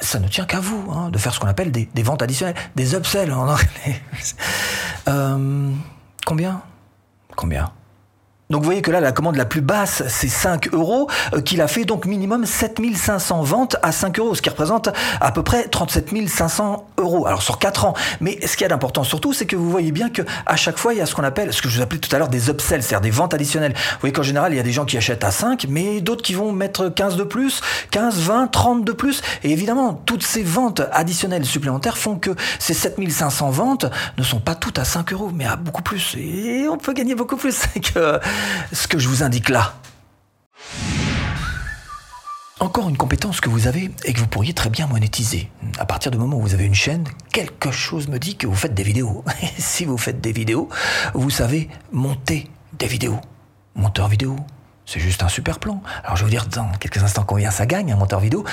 ça 0.00 0.18
ne 0.18 0.28
tient 0.28 0.44
qu'à 0.44 0.60
vous 0.60 0.90
hein, 0.90 1.10
de 1.10 1.18
faire 1.18 1.34
ce 1.34 1.40
qu'on 1.40 1.46
appelle 1.46 1.70
des, 1.70 2.02
ventes 2.02 2.22
additionnelles, 2.22 2.56
des 2.76 2.94
upsells 2.94 3.32
en. 3.32 3.54
Euh, 5.06 5.70
combien? 6.24 6.62
Combien? 7.36 7.70
Donc 8.54 8.62
vous 8.62 8.66
voyez 8.66 8.82
que 8.82 8.92
là, 8.92 9.00
la 9.00 9.10
commande 9.10 9.34
la 9.34 9.46
plus 9.46 9.62
basse, 9.62 10.04
c'est 10.06 10.28
5 10.28 10.72
euros, 10.74 11.10
euh, 11.32 11.40
qu'il 11.40 11.60
a 11.60 11.66
fait 11.66 11.84
donc 11.84 12.06
minimum 12.06 12.46
7500 12.46 13.42
ventes 13.42 13.74
à 13.82 13.90
5 13.90 14.20
euros, 14.20 14.36
ce 14.36 14.42
qui 14.42 14.48
représente 14.48 14.90
à 15.20 15.32
peu 15.32 15.42
près 15.42 15.64
37 15.64 16.28
500 16.28 16.86
euros. 16.98 17.26
Alors 17.26 17.42
sur 17.42 17.58
4 17.58 17.84
ans. 17.84 17.94
Mais 18.20 18.38
ce 18.46 18.56
qui 18.56 18.62
est 18.62 18.68
d'important 18.68 19.02
surtout, 19.02 19.32
c'est 19.32 19.46
que 19.46 19.56
vous 19.56 19.68
voyez 19.68 19.90
bien 19.90 20.08
que 20.08 20.22
à 20.46 20.54
chaque 20.54 20.78
fois, 20.78 20.94
il 20.94 20.98
y 20.98 21.00
a 21.00 21.06
ce 21.06 21.16
qu'on 21.16 21.24
appelle, 21.24 21.52
ce 21.52 21.62
que 21.62 21.68
je 21.68 21.78
vous 21.78 21.82
appelais 21.82 21.98
tout 21.98 22.14
à 22.14 22.18
l'heure, 22.20 22.28
des 22.28 22.48
upsells, 22.48 22.84
c'est-à-dire 22.84 23.00
des 23.00 23.10
ventes 23.10 23.34
additionnelles. 23.34 23.72
Vous 23.74 23.98
voyez 24.02 24.12
qu'en 24.12 24.22
général, 24.22 24.52
il 24.52 24.56
y 24.56 24.60
a 24.60 24.62
des 24.62 24.70
gens 24.70 24.84
qui 24.84 24.96
achètent 24.96 25.24
à 25.24 25.32
5, 25.32 25.66
mais 25.68 26.00
d'autres 26.00 26.22
qui 26.22 26.34
vont 26.34 26.52
mettre 26.52 26.88
15 26.88 27.16
de 27.16 27.24
plus, 27.24 27.60
15, 27.90 28.20
20, 28.20 28.46
30 28.52 28.84
de 28.84 28.92
plus. 28.92 29.20
Et 29.42 29.50
évidemment, 29.50 30.00
toutes 30.06 30.22
ces 30.22 30.44
ventes 30.44 30.80
additionnelles 30.92 31.44
supplémentaires 31.44 31.98
font 31.98 32.18
que 32.18 32.30
ces 32.60 32.72
7500 32.72 33.50
ventes 33.50 33.86
ne 34.16 34.22
sont 34.22 34.38
pas 34.38 34.54
toutes 34.54 34.78
à 34.78 34.84
5 34.84 35.12
euros, 35.12 35.32
mais 35.34 35.44
à 35.44 35.56
beaucoup 35.56 35.82
plus. 35.82 36.14
Et 36.16 36.68
on 36.68 36.76
peut 36.76 36.92
gagner 36.92 37.16
beaucoup 37.16 37.36
plus. 37.36 37.64
ce 38.72 38.86
que 38.86 38.98
je 38.98 39.08
vous 39.08 39.22
indique 39.22 39.48
là. 39.48 39.74
Encore 42.60 42.88
une 42.88 42.96
compétence 42.96 43.40
que 43.40 43.48
vous 43.48 43.66
avez 43.66 43.90
et 44.04 44.12
que 44.12 44.20
vous 44.20 44.26
pourriez 44.26 44.54
très 44.54 44.70
bien 44.70 44.86
monétiser. 44.86 45.50
À 45.78 45.84
partir 45.86 46.10
du 46.10 46.18
moment 46.18 46.38
où 46.38 46.40
vous 46.40 46.54
avez 46.54 46.64
une 46.64 46.74
chaîne, 46.74 47.04
quelque 47.32 47.70
chose 47.70 48.08
me 48.08 48.18
dit 48.18 48.36
que 48.36 48.46
vous 48.46 48.54
faites 48.54 48.74
des 48.74 48.84
vidéos. 48.84 49.24
Et 49.42 49.48
si 49.58 49.84
vous 49.84 49.98
faites 49.98 50.20
des 50.20 50.32
vidéos, 50.32 50.68
vous 51.14 51.30
savez 51.30 51.68
monter 51.92 52.48
des 52.78 52.86
vidéos. 52.86 53.20
Monteur 53.74 54.08
vidéo, 54.08 54.36
c'est 54.86 55.00
juste 55.00 55.22
un 55.22 55.28
super 55.28 55.58
plan. 55.58 55.82
Alors 56.04 56.16
je 56.16 56.24
vais 56.24 56.26
vous 56.26 56.30
dire 56.30 56.46
dans 56.46 56.70
quelques 56.78 57.02
instants 57.02 57.24
combien 57.26 57.50
ça 57.50 57.66
gagne 57.66 57.92
un 57.92 57.96
monteur 57.96 58.20
vidéo. 58.20 58.44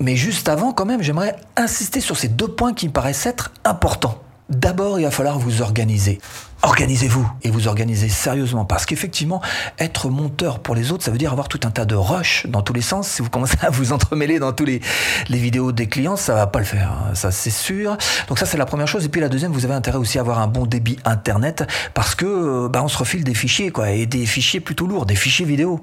Mais 0.00 0.14
juste 0.14 0.48
avant, 0.48 0.72
quand 0.72 0.84
même, 0.84 1.02
j'aimerais 1.02 1.36
insister 1.56 2.00
sur 2.00 2.16
ces 2.16 2.28
deux 2.28 2.48
points 2.48 2.74
qui 2.74 2.86
me 2.86 2.92
paraissent 2.92 3.26
être 3.26 3.50
importants. 3.64 4.22
D'abord, 4.48 4.98
il 4.98 5.02
va 5.04 5.10
falloir 5.10 5.38
vous 5.38 5.60
organiser. 5.60 6.20
Organisez-vous 6.62 7.30
et 7.42 7.50
vous 7.50 7.68
organisez 7.68 8.08
sérieusement 8.08 8.64
parce 8.64 8.86
qu'effectivement, 8.86 9.42
être 9.78 10.08
monteur 10.08 10.60
pour 10.60 10.74
les 10.74 10.90
autres, 10.90 11.04
ça 11.04 11.10
veut 11.10 11.18
dire 11.18 11.32
avoir 11.32 11.48
tout 11.48 11.60
un 11.64 11.70
tas 11.70 11.84
de 11.84 11.94
rush 11.94 12.46
dans 12.46 12.62
tous 12.62 12.72
les 12.72 12.80
sens. 12.80 13.08
Si 13.08 13.20
vous 13.20 13.28
commencez 13.28 13.58
à 13.60 13.68
vous 13.68 13.92
entremêler 13.92 14.38
dans 14.38 14.54
tous 14.54 14.64
les, 14.64 14.80
vidéos 15.28 15.70
des 15.70 15.86
clients, 15.86 16.16
ça 16.16 16.34
va 16.34 16.46
pas 16.46 16.60
le 16.60 16.64
faire. 16.64 16.90
Hein. 16.92 17.14
Ça, 17.14 17.30
c'est 17.30 17.50
sûr. 17.50 17.98
Donc 18.28 18.38
ça, 18.38 18.46
c'est 18.46 18.56
la 18.56 18.64
première 18.64 18.88
chose. 18.88 19.04
Et 19.04 19.10
puis 19.10 19.20
la 19.20 19.28
deuxième, 19.28 19.52
vous 19.52 19.66
avez 19.66 19.74
intérêt 19.74 19.98
aussi 19.98 20.16
à 20.16 20.22
avoir 20.22 20.38
un 20.38 20.48
bon 20.48 20.64
débit 20.64 20.96
internet 21.04 21.64
parce 21.92 22.14
que, 22.14 22.24
euh, 22.24 22.68
bah, 22.70 22.82
on 22.82 22.88
se 22.88 22.96
refile 22.96 23.24
des 23.24 23.34
fichiers, 23.34 23.70
quoi, 23.70 23.90
et 23.90 24.06
des 24.06 24.24
fichiers 24.24 24.60
plutôt 24.60 24.86
lourds, 24.86 25.04
des 25.04 25.16
fichiers 25.16 25.44
vidéo. 25.44 25.80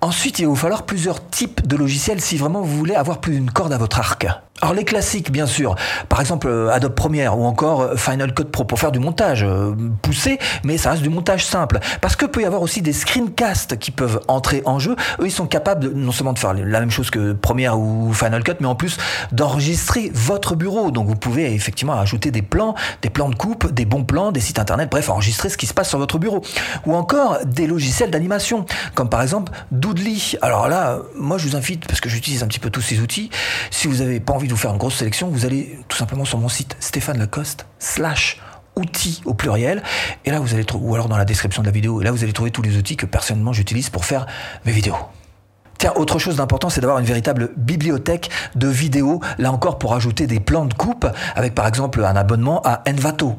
Ensuite, 0.00 0.38
il 0.38 0.44
va 0.44 0.50
vous 0.50 0.56
falloir 0.56 0.84
plusieurs 0.84 1.28
types 1.28 1.66
de 1.66 1.74
logiciels 1.76 2.20
si 2.20 2.36
vraiment 2.36 2.60
vous 2.62 2.76
voulez 2.76 2.94
avoir 2.94 3.20
plus 3.20 3.32
d'une 3.32 3.50
corde 3.50 3.72
à 3.72 3.78
votre 3.78 3.98
arc. 3.98 4.26
Alors 4.62 4.74
les 4.74 4.84
classiques, 4.84 5.30
bien 5.30 5.44
sûr, 5.44 5.74
par 6.08 6.22
exemple 6.22 6.48
euh, 6.48 6.70
Adobe 6.72 6.94
Premiere 6.94 7.38
ou 7.38 7.44
encore 7.44 7.82
euh, 7.82 7.96
Final 7.96 8.32
Cut 8.32 8.44
Pro 8.44 8.64
pour 8.64 8.78
faire 8.78 8.90
du 8.90 8.98
montage 8.98 9.44
euh, 9.44 9.74
poussé, 10.00 10.38
mais 10.64 10.78
ça 10.78 10.92
reste 10.92 11.02
du 11.02 11.10
montage 11.10 11.44
simple. 11.44 11.78
Parce 12.00 12.16
que 12.16 12.24
peut 12.24 12.40
y 12.40 12.46
avoir 12.46 12.62
aussi 12.62 12.80
des 12.80 12.94
screencasts 12.94 13.78
qui 13.78 13.90
peuvent 13.90 14.20
entrer 14.28 14.62
en 14.64 14.78
jeu. 14.78 14.96
Eux, 15.20 15.26
ils 15.26 15.30
sont 15.30 15.46
capables 15.46 15.92
non 15.92 16.10
seulement 16.10 16.32
de 16.32 16.38
faire 16.38 16.54
la 16.54 16.80
même 16.80 16.90
chose 16.90 17.10
que 17.10 17.34
Premiere 17.34 17.78
ou 17.78 18.14
Final 18.14 18.42
Cut, 18.42 18.54
mais 18.60 18.66
en 18.66 18.74
plus 18.74 18.96
d'enregistrer 19.30 20.10
votre 20.14 20.56
bureau. 20.56 20.90
Donc 20.90 21.06
vous 21.06 21.16
pouvez 21.16 21.52
effectivement 21.52 21.92
ajouter 21.92 22.30
des 22.30 22.42
plans, 22.42 22.74
des 23.02 23.10
plans 23.10 23.28
de 23.28 23.34
coupe, 23.34 23.70
des 23.70 23.84
bons 23.84 24.04
plans, 24.04 24.32
des 24.32 24.40
sites 24.40 24.58
internet, 24.58 24.88
bref, 24.90 25.10
enregistrer 25.10 25.50
ce 25.50 25.58
qui 25.58 25.66
se 25.66 25.74
passe 25.74 25.90
sur 25.90 25.98
votre 25.98 26.18
bureau. 26.18 26.40
Ou 26.86 26.94
encore 26.94 27.40
des 27.44 27.66
logiciels 27.66 28.10
d'animation, 28.10 28.64
comme 28.94 29.10
par 29.10 29.20
exemple 29.20 29.52
Doodly. 29.70 30.36
Alors 30.40 30.68
là, 30.68 31.00
moi 31.14 31.36
je 31.36 31.46
vous 31.46 31.56
invite, 31.56 31.86
parce 31.86 32.00
que 32.00 32.08
j'utilise 32.08 32.42
un 32.42 32.46
petit 32.46 32.60
peu 32.60 32.70
tous 32.70 32.80
ces 32.80 33.00
outils, 33.00 33.28
si 33.70 33.86
vous 33.86 33.96
n'avez 33.96 34.18
pas 34.18 34.32
envie 34.32 34.45
de 34.46 34.52
vous 34.52 34.58
faire 34.58 34.72
une 34.72 34.78
grosse 34.78 34.96
sélection, 34.96 35.28
vous 35.28 35.44
allez 35.44 35.78
tout 35.88 35.96
simplement 35.96 36.24
sur 36.24 36.38
mon 36.38 36.48
site 36.48 36.76
Stéphane 36.80 37.18
Lacoste 37.18 37.66
slash 37.78 38.40
outils 38.76 39.22
au 39.24 39.34
pluriel 39.34 39.82
et 40.24 40.30
là 40.30 40.38
vous 40.38 40.52
allez 40.54 40.64
ou 40.74 40.94
alors 40.94 41.08
dans 41.08 41.16
la 41.16 41.24
description 41.24 41.62
de 41.62 41.66
la 41.66 41.72
vidéo 41.72 42.00
et 42.00 42.04
là 42.04 42.12
vous 42.12 42.22
allez 42.22 42.32
trouver 42.32 42.50
tous 42.50 42.62
les 42.62 42.76
outils 42.76 42.96
que 42.96 43.06
personnellement 43.06 43.52
j'utilise 43.52 43.90
pour 43.90 44.04
faire 44.04 44.26
mes 44.64 44.72
vidéos. 44.72 44.96
Tiens, 45.78 45.92
autre 45.96 46.18
chose 46.18 46.36
d'important, 46.36 46.70
c'est 46.70 46.80
d'avoir 46.80 46.98
une 46.98 47.04
véritable 47.04 47.50
bibliothèque 47.56 48.30
de 48.54 48.68
vidéos, 48.68 49.20
là 49.38 49.52
encore 49.52 49.78
pour 49.78 49.94
ajouter 49.94 50.26
des 50.26 50.40
plans 50.40 50.64
de 50.64 50.72
coupe, 50.72 51.06
avec 51.34 51.54
par 51.54 51.66
exemple 51.66 52.02
un 52.02 52.16
abonnement 52.16 52.62
à 52.64 52.82
Envato. 52.88 53.38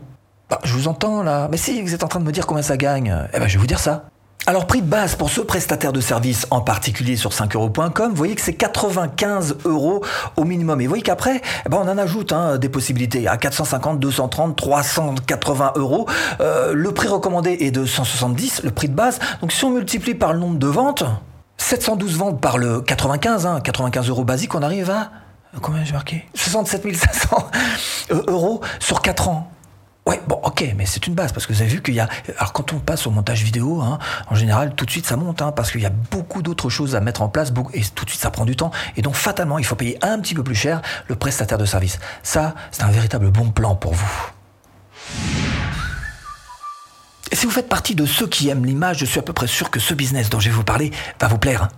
Bah, 0.49 0.59
je 0.63 0.73
vous 0.73 0.87
entends 0.87 1.23
là, 1.23 1.47
mais 1.49 1.57
si 1.57 1.81
vous 1.81 1.93
êtes 1.93 2.03
en 2.03 2.07
train 2.07 2.19
de 2.19 2.25
me 2.25 2.31
dire 2.31 2.45
combien 2.45 2.61
ça 2.61 2.77
gagne, 2.77 3.15
eh 3.33 3.39
ben 3.39 3.47
je 3.47 3.53
vais 3.53 3.59
vous 3.59 3.67
dire 3.67 3.79
ça. 3.79 4.09
Alors 4.49 4.65
prix 4.65 4.81
de 4.81 4.87
base 4.87 5.17
pour 5.17 5.29
ce 5.29 5.41
prestataire 5.41 5.91
de 5.91 5.99
service 5.99 6.47
en 6.51 6.61
particulier 6.61 7.17
sur 7.17 7.31
5euros.com, 7.31 8.11
vous 8.11 8.15
voyez 8.15 8.33
que 8.33 8.39
c'est 8.39 8.53
95 8.53 9.57
euros 9.65 10.05
au 10.37 10.45
minimum. 10.45 10.79
Et 10.79 10.85
vous 10.85 10.89
voyez 10.89 11.03
qu'après, 11.03 11.41
eh 11.65 11.69
ben 11.69 11.81
on 11.83 11.89
en 11.89 11.97
ajoute 11.97 12.31
hein, 12.31 12.57
des 12.57 12.69
possibilités 12.69 13.27
à 13.27 13.35
450, 13.35 13.99
230, 13.99 14.55
380 14.55 15.73
euros. 15.75 16.07
Euh, 16.39 16.71
le 16.73 16.93
prix 16.93 17.09
recommandé 17.09 17.57
est 17.59 17.71
de 17.71 17.85
170, 17.85 18.63
le 18.63 18.71
prix 18.71 18.87
de 18.87 18.93
base. 18.93 19.19
Donc 19.41 19.51
si 19.51 19.65
on 19.65 19.71
multiplie 19.71 20.15
par 20.15 20.31
le 20.31 20.39
nombre 20.39 20.59
de 20.59 20.67
ventes, 20.67 21.03
712 21.57 22.15
ventes 22.15 22.39
par 22.39 22.57
le 22.57 22.79
95, 22.79 23.61
95 23.61 24.05
hein, 24.05 24.09
euros 24.09 24.23
basique, 24.23 24.55
on 24.55 24.61
arrive 24.61 24.89
à 24.89 25.11
combien 25.61 25.83
j'ai 25.83 25.91
marqué? 25.91 26.25
67 26.35 26.95
500 26.95 27.49
euros 28.29 28.61
sur 28.79 29.01
4 29.01 29.27
ans. 29.27 29.51
Ouais, 30.07 30.21
bon, 30.25 30.39
ok, 30.41 30.63
mais 30.77 30.85
c'est 30.85 31.05
une 31.05 31.15
base 31.15 31.33
parce 31.33 31.45
que 31.45 31.51
vous 31.51 31.61
avez 31.61 31.69
vu 31.69 31.81
qu'il 31.81 31.93
y 31.93 31.99
a. 31.99 32.07
Alors, 32.37 32.53
quand 32.53 32.71
on 32.71 32.79
passe 32.79 33.05
au 33.07 33.11
montage 33.11 33.43
vidéo, 33.43 33.81
hein, 33.81 33.99
en 34.29 34.35
général, 34.35 34.73
tout 34.73 34.85
de 34.85 34.89
suite 34.89 35.05
ça 35.05 35.17
monte 35.17 35.41
hein, 35.41 35.51
parce 35.51 35.69
qu'il 35.69 35.81
y 35.81 35.85
a 35.85 35.89
beaucoup 35.89 36.41
d'autres 36.41 36.69
choses 36.69 36.95
à 36.95 37.01
mettre 37.01 37.21
en 37.21 37.27
place 37.27 37.51
et 37.73 37.81
tout 37.93 38.05
de 38.05 38.09
suite 38.09 38.21
ça 38.21 38.31
prend 38.31 38.45
du 38.45 38.55
temps. 38.55 38.71
Et 38.95 39.01
donc, 39.01 39.15
fatalement, 39.15 39.59
il 39.59 39.65
faut 39.65 39.75
payer 39.75 39.97
un 40.01 40.17
petit 40.21 40.33
peu 40.33 40.45
plus 40.45 40.55
cher 40.55 40.81
le 41.09 41.17
prestataire 41.17 41.57
de 41.57 41.65
service. 41.65 41.99
Ça, 42.23 42.55
c'est 42.71 42.83
un 42.83 42.89
véritable 42.89 43.31
bon 43.31 43.49
plan 43.49 43.75
pour 43.75 43.95
vous. 43.95 44.31
Et 47.29 47.35
si 47.35 47.45
vous 47.45 47.51
faites 47.51 47.67
partie 47.67 47.93
de 47.93 48.05
ceux 48.05 48.27
qui 48.27 48.47
aiment 48.47 48.65
l'image, 48.65 48.99
je 48.99 49.05
suis 49.05 49.19
à 49.19 49.23
peu 49.23 49.33
près 49.33 49.47
sûr 49.47 49.69
que 49.69 49.81
ce 49.81 49.93
business 49.93 50.29
dont 50.29 50.39
je 50.39 50.47
vais 50.47 50.55
vous 50.55 50.63
parler 50.63 50.91
va 51.19 51.27
vous 51.27 51.37
plaire. 51.37 51.67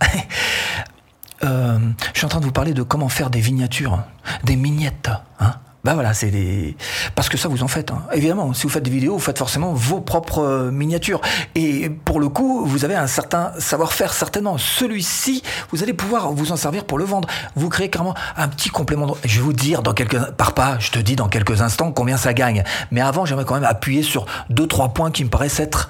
Euh, 1.42 1.78
je 2.12 2.18
suis 2.18 2.26
en 2.26 2.28
train 2.28 2.40
de 2.40 2.44
vous 2.44 2.52
parler 2.52 2.74
de 2.74 2.82
comment 2.82 3.08
faire 3.08 3.30
des 3.30 3.40
miniatures, 3.40 4.02
des 4.44 4.56
mignettes. 4.56 5.08
Hein 5.38 5.54
ben 5.82 5.94
voilà, 5.94 6.12
c'est 6.12 6.30
des... 6.30 6.76
Parce 7.14 7.30
que 7.30 7.38
ça, 7.38 7.48
vous 7.48 7.62
en 7.62 7.68
faites. 7.68 7.90
Hein. 7.90 8.02
Évidemment, 8.12 8.52
si 8.52 8.64
vous 8.64 8.68
faites 8.68 8.82
des 8.82 8.90
vidéos, 8.90 9.14
vous 9.14 9.18
faites 9.18 9.38
forcément 9.38 9.72
vos 9.72 10.00
propres 10.00 10.42
euh, 10.42 10.70
miniatures. 10.70 11.22
Et 11.54 11.88
pour 11.88 12.20
le 12.20 12.28
coup, 12.28 12.66
vous 12.66 12.84
avez 12.84 12.96
un 12.96 13.06
certain 13.06 13.52
savoir-faire, 13.58 14.12
certainement. 14.12 14.58
Celui-ci, 14.58 15.42
vous 15.70 15.82
allez 15.82 15.94
pouvoir 15.94 16.32
vous 16.32 16.52
en 16.52 16.56
servir 16.56 16.84
pour 16.84 16.98
le 16.98 17.04
vendre. 17.04 17.28
Vous 17.56 17.70
créez 17.70 17.88
carrément 17.88 18.14
un 18.36 18.48
petit 18.48 18.68
complément. 18.68 19.06
De... 19.06 19.14
Je 19.24 19.36
vais 19.36 19.44
vous 19.44 19.54
dire 19.54 19.82
dans 19.82 19.94
quelques... 19.94 20.20
Par 20.32 20.52
pas, 20.52 20.78
je 20.78 20.90
te 20.90 20.98
dis 20.98 21.16
dans 21.16 21.28
quelques 21.28 21.62
instants 21.62 21.92
combien 21.92 22.18
ça 22.18 22.34
gagne. 22.34 22.62
Mais 22.90 23.00
avant, 23.00 23.24
j'aimerais 23.24 23.46
quand 23.46 23.54
même 23.54 23.64
appuyer 23.64 24.02
sur 24.02 24.26
deux, 24.50 24.66
trois 24.66 24.90
points 24.90 25.10
qui 25.10 25.24
me 25.24 25.30
paraissent 25.30 25.60
être 25.60 25.88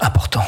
importants. 0.00 0.44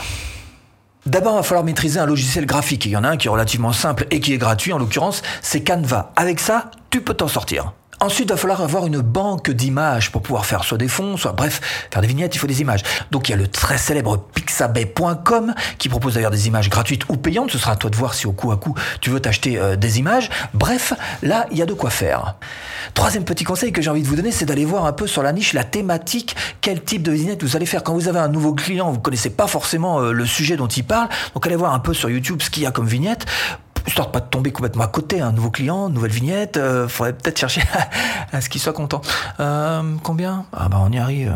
D'abord, 1.07 1.35
il 1.35 1.37
va 1.37 1.43
falloir 1.45 1.65
maîtriser 1.65 2.01
un 2.01 2.07
logiciel 2.07 2.47
graphique. 2.47 2.85
Il 2.85 2.91
y 2.91 2.97
en 2.97 3.05
a 3.05 3.11
un 3.11 3.17
qui 3.17 3.29
est 3.29 3.31
relativement 3.31 3.73
simple 3.73 4.09
et 4.11 4.19
qui 4.19 4.33
est 4.33 4.39
gratuit, 4.39 4.73
en 4.73 4.79
l'occurrence, 4.79 5.23
c'est 5.41 5.63
Canva. 5.63 6.11
Avec 6.17 6.41
ça, 6.41 6.73
tu 6.91 7.01
peux 7.01 7.15
t'en 7.15 7.29
sortir. 7.29 7.73
Ensuite, 7.99 8.29
il 8.29 8.33
va 8.33 8.37
falloir 8.37 8.61
avoir 8.61 8.87
une 8.87 9.01
banque 9.01 9.51
d'images 9.51 10.13
pour 10.13 10.21
pouvoir 10.21 10.45
faire 10.45 10.65
soit 10.65 10.77
des 10.77 10.89
fonds, 10.89 11.17
soit 11.17 11.33
bref, 11.33 11.89
faire 11.91 12.03
des 12.03 12.09
vignettes, 12.09 12.35
il 12.35 12.39
faut 12.39 12.47
des 12.47 12.61
images. 12.61 12.83
Donc 13.11 13.29
il 13.29 13.33
y 13.33 13.35
a 13.35 13.39
le 13.39 13.49
très 13.49 13.79
célèbre 13.79 14.19
pixabay.com 14.35 15.55
qui 15.79 15.89
propose 15.89 16.15
d'ailleurs 16.15 16.31
des 16.31 16.47
images 16.47 16.69
gratuites 16.69 17.09
ou 17.09 17.17
payantes. 17.17 17.51
Ce 17.51 17.59
sera 17.59 17.73
à 17.73 17.77
toi 17.77 17.89
de 17.89 17.97
voir 17.97 18.13
si 18.13 18.27
au 18.27 18.33
coup 18.33 18.53
à 18.53 18.59
coup 18.59 18.75
tu 19.01 19.09
veux 19.09 19.21
t'acheter 19.21 19.59
euh, 19.59 19.77
des 19.77 19.99
images. 19.99 20.29
Bref, 20.53 20.93
là, 21.23 21.47
il 21.51 21.57
y 21.57 21.63
a 21.63 21.67
de 21.67 21.73
quoi 21.73 21.89
faire. 21.89 22.35
Troisième 22.93 23.25
petit 23.25 23.45
conseil 23.45 23.73
que 23.73 23.81
j'ai 23.81 23.89
envie 23.89 24.03
de 24.03 24.09
vous 24.09 24.17
donner, 24.17 24.31
c'est 24.31 24.45
d'aller 24.45 24.67
voir 24.67 24.85
un 24.85 24.93
peu 24.93 25.07
sur 25.07 25.23
la 25.23 25.33
niche, 25.33 25.55
la 25.55 25.65
thématique, 25.65 26.37
quel 26.61 26.83
type 26.83 27.03
de 27.03 27.13
vignette 27.13 27.43
vous 27.43 27.57
allez 27.57 27.67
faire? 27.67 27.83
Quand 27.83 27.95
vous 27.95 28.09
avez 28.09 28.19
un 28.19 28.29
nouveau 28.29 28.53
client, 28.53 28.93
vous 28.93 29.01
connaissez 29.01 29.31
pas 29.31 29.47
forcément 29.47 30.01
euh, 30.01 30.13
le 30.13 30.27
sujet 30.27 30.57
dont 30.57 30.69
il 30.69 30.85
parle, 30.85 31.09
donc 31.35 31.47
allez 31.47 31.57
voir 31.57 31.73
un 31.73 31.81
peu 31.81 31.95
sur 31.95 32.11
YouTube 32.11 32.43
ce 32.43 32.51
qu'il 32.51 32.63
y 32.63 32.67
a 32.67 32.71
comme 32.71 32.87
vignette 32.87 33.27
histoire 33.87 34.09
de 34.09 34.13
pas 34.13 34.21
tomber 34.21 34.53
complètement 34.53 34.85
à 34.85 34.89
côté, 34.89 35.21
un 35.21 35.33
nouveau 35.33 35.51
client, 35.51 35.89
nouvelle 35.89 36.11
vignette, 36.11 36.57
euh, 36.57 36.89
faudrait 36.89 37.13
peut-être 37.13 37.39
chercher 37.39 37.63
à, 38.33 38.41
ce 38.41 38.49
qu'il 38.49 38.61
soit 38.61 38.73
content. 38.73 39.01
Euh, 39.41 39.83
combien? 40.03 40.47
Ah 40.53 40.69
bah 40.69 40.79
on 40.81 40.91
y 40.91 40.99
arrive. 40.99 41.35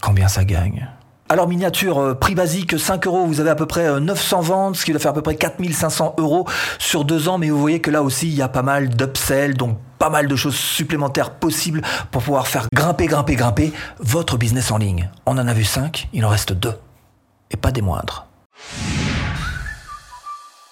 Combien 0.00 0.28
ça 0.28 0.44
gagne? 0.44 0.88
Alors 1.28 1.46
miniature, 1.46 1.98
euh, 1.98 2.14
prix 2.14 2.34
basique 2.34 2.78
5 2.78 3.06
euros, 3.06 3.24
vous 3.24 3.40
avez 3.40 3.50
à 3.50 3.54
peu 3.54 3.66
près 3.66 4.00
900 4.00 4.40
ventes, 4.40 4.76
ce 4.76 4.84
qui 4.84 4.92
va 4.92 4.98
faire 4.98 5.12
à 5.12 5.14
peu 5.14 5.22
près 5.22 5.36
4500 5.36 6.16
euros 6.18 6.46
sur 6.78 7.04
deux 7.04 7.28
ans, 7.28 7.38
mais 7.38 7.50
vous 7.50 7.60
voyez 7.60 7.80
que 7.80 7.90
là 7.90 8.02
aussi 8.02 8.28
il 8.28 8.34
y 8.34 8.42
a 8.42 8.48
pas 8.48 8.62
mal 8.62 8.88
d'upsell, 8.88 9.56
donc 9.56 9.78
pas 9.98 10.10
mal 10.10 10.26
de 10.26 10.34
choses 10.34 10.56
supplémentaires 10.56 11.30
possibles 11.30 11.82
pour 12.10 12.22
pouvoir 12.22 12.48
faire 12.48 12.66
grimper, 12.72 13.06
grimper, 13.06 13.36
grimper 13.36 13.72
votre 14.00 14.38
business 14.38 14.72
en 14.72 14.78
ligne. 14.78 15.10
On 15.26 15.38
en 15.38 15.46
a 15.46 15.52
vu 15.52 15.64
5, 15.64 16.08
il 16.12 16.24
en 16.24 16.30
reste 16.30 16.52
2. 16.52 16.72
Et 17.52 17.56
pas 17.56 17.70
des 17.70 17.82
moindres. 17.82 18.26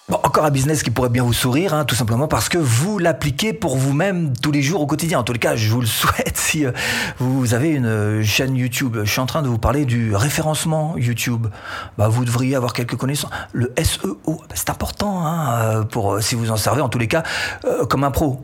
Bon, 0.09 0.19
encore 0.23 0.43
un 0.43 0.49
business 0.49 0.81
qui 0.81 0.89
pourrait 0.89 1.09
bien 1.09 1.21
vous 1.21 1.33
sourire, 1.33 1.75
hein, 1.75 1.85
tout 1.85 1.93
simplement 1.93 2.27
parce 2.27 2.49
que 2.49 2.57
vous 2.57 2.97
l'appliquez 2.97 3.53
pour 3.53 3.77
vous-même 3.77 4.33
tous 4.35 4.51
les 4.51 4.63
jours 4.63 4.81
au 4.81 4.87
quotidien. 4.87 5.19
En 5.19 5.23
tous 5.23 5.33
les 5.33 5.39
cas, 5.39 5.55
je 5.55 5.71
vous 5.71 5.81
le 5.81 5.87
souhaite 5.87 6.35
si 6.35 6.65
euh, 6.65 6.71
vous 7.19 7.53
avez 7.53 7.69
une 7.69 7.85
euh, 7.85 8.23
chaîne 8.23 8.55
YouTube. 8.55 8.97
Je 9.03 9.11
suis 9.11 9.19
en 9.19 9.27
train 9.27 9.43
de 9.43 9.47
vous 9.47 9.59
parler 9.59 9.85
du 9.85 10.15
référencement 10.15 10.95
YouTube. 10.97 11.45
Bah, 11.99 12.07
vous 12.07 12.25
devriez 12.25 12.55
avoir 12.55 12.73
quelques 12.73 12.95
connaissances. 12.95 13.29
Le 13.53 13.71
SEO, 13.77 14.17
bah, 14.25 14.55
c'est 14.55 14.71
important 14.71 15.27
hein, 15.27 15.51
euh, 15.61 15.83
pour 15.83 16.19
si 16.23 16.33
vous 16.33 16.49
en 16.49 16.57
servez 16.57 16.81
en 16.81 16.89
tous 16.89 16.99
les 16.99 17.07
cas 17.07 17.21
comme 17.87 18.03
un 18.03 18.11
pro 18.11 18.43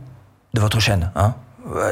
de 0.53 0.61
votre 0.61 0.79
chaîne. 0.79 1.11
Hein. 1.15 1.33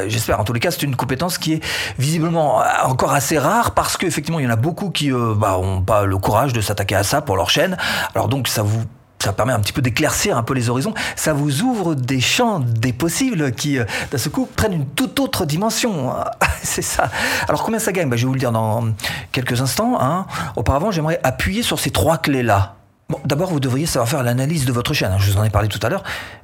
J'espère. 0.05 0.39
En 0.39 0.43
tous 0.43 0.53
les 0.53 0.59
cas, 0.59 0.69
c'est 0.69 0.83
une 0.83 0.95
compétence 0.95 1.39
qui 1.39 1.53
est 1.53 1.65
visiblement 1.97 2.61
encore 2.83 3.13
assez 3.13 3.39
rare 3.39 3.71
parce 3.71 3.97
qu'effectivement, 3.97 4.37
il 4.39 4.43
y 4.43 4.47
en 4.47 4.51
a 4.51 4.55
beaucoup 4.55 4.91
qui 4.91 5.09
n'ont 5.09 5.33
bah, 5.33 5.59
pas 5.83 6.05
le 6.05 6.17
courage 6.19 6.53
de 6.53 6.61
s'attaquer 6.61 6.93
à 6.93 7.03
ça 7.03 7.21
pour 7.21 7.37
leur 7.37 7.49
chaîne. 7.49 7.75
Alors 8.13 8.27
donc, 8.27 8.47
ça 8.47 8.61
vous 8.61 8.83
ça 9.23 9.33
permet 9.33 9.53
un 9.53 9.59
petit 9.59 9.73
peu 9.73 9.81
d'éclaircir 9.81 10.37
un 10.37 10.43
peu 10.43 10.53
les 10.53 10.69
horizons. 10.69 10.93
Ça 11.15 11.33
vous 11.33 11.61
ouvre 11.61 11.95
des 11.95 12.19
champs 12.19 12.59
des 12.59 12.91
possibles 12.91 13.53
qui, 13.53 13.79
euh, 13.79 13.85
d'un 14.11 14.17
seul 14.17 14.31
coup, 14.31 14.47
prennent 14.53 14.73
une 14.73 14.87
toute 14.87 15.19
autre 15.19 15.45
dimension. 15.45 16.13
C'est 16.61 16.81
ça. 16.81 17.09
Alors, 17.47 17.63
combien 17.63 17.79
ça 17.79 17.91
gagne? 17.91 18.09
Bah, 18.09 18.17
Je 18.17 18.23
vais 18.23 18.27
vous 18.27 18.33
le 18.33 18.39
dire 18.39 18.51
dans 18.51 18.83
quelques 19.31 19.61
instants. 19.61 19.97
Hein. 19.99 20.25
Auparavant, 20.55 20.91
j'aimerais 20.91 21.19
appuyer 21.23 21.63
sur 21.63 21.79
ces 21.79 21.89
trois 21.89 22.17
clés-là. 22.17 22.75
Bon, 23.09 23.19
d'abord, 23.25 23.49
vous 23.49 23.59
devriez 23.59 23.85
savoir 23.85 24.07
faire 24.07 24.23
l'analyse 24.23 24.65
de 24.65 24.71
votre 24.71 24.93
chaîne. 24.93 25.13
Je 25.19 25.31
vous 25.31 25.37
en 25.37 25.43
ai 25.43 25.49
parlé 25.49 25.67
tout 25.67 25.79
à 25.83 25.89
l'heure, 25.89 26.03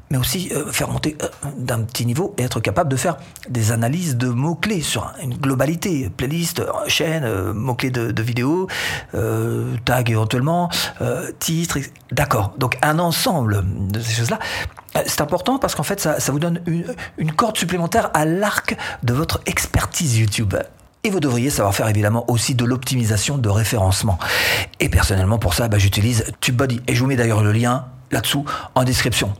mais 0.09 0.17
aussi 0.17 0.51
euh, 0.53 0.71
faire 0.71 0.89
monter 0.89 1.17
euh, 1.21 1.27
d'un 1.57 1.81
petit 1.81 2.05
niveau 2.05 2.35
et 2.37 2.43
être 2.43 2.59
capable 2.59 2.89
de 2.89 2.97
faire 2.97 3.17
des 3.49 3.71
analyses 3.71 4.17
de 4.17 4.27
mots-clés 4.27 4.81
sur 4.81 5.13
une 5.21 5.35
globalité, 5.35 6.09
playlist, 6.09 6.61
chaîne, 6.87 7.23
euh, 7.23 7.53
mots-clés 7.53 7.91
de, 7.91 8.21
vidéos, 8.21 8.67
tag 9.85 10.09
éventuellement, 10.09 10.69
titre. 11.39 11.79
D'accord. 12.11 12.53
Donc 12.57 12.77
un 12.81 12.99
ensemble 12.99 13.63
de 13.89 13.99
ces 13.99 14.13
choses-là. 14.13 14.39
C'est 15.05 15.21
important 15.21 15.59
parce 15.59 15.75
qu'en 15.75 15.83
fait, 15.83 15.99
ça, 15.99 16.17
vous 16.31 16.39
donne 16.39 16.61
une, 17.17 17.31
corde 17.31 17.57
supplémentaire 17.57 18.09
à 18.13 18.25
l'arc 18.25 18.75
de 19.03 19.13
votre 19.13 19.39
expertise 19.45 20.17
YouTube. 20.17 20.55
Et 21.03 21.09
vous 21.09 21.21
devriez 21.21 21.49
savoir 21.49 21.73
faire 21.73 21.87
évidemment 21.87 22.25
aussi 22.29 22.55
de 22.55 22.65
l'optimisation 22.65 23.37
de 23.37 23.49
référencement. 23.49 24.19
Et 24.81 24.89
personnellement, 24.89 25.39
pour 25.39 25.53
ça, 25.53 25.69
bah, 25.69 25.77
j'utilise 25.77 26.25
TubeBuddy. 26.41 26.81
Et 26.87 26.95
je 26.95 26.99
vous 26.99 27.07
mets 27.07 27.15
d'ailleurs 27.15 27.41
le 27.41 27.53
lien 27.53 27.85
là-dessous 28.11 28.43
en 28.75 28.83
description. 28.83 29.33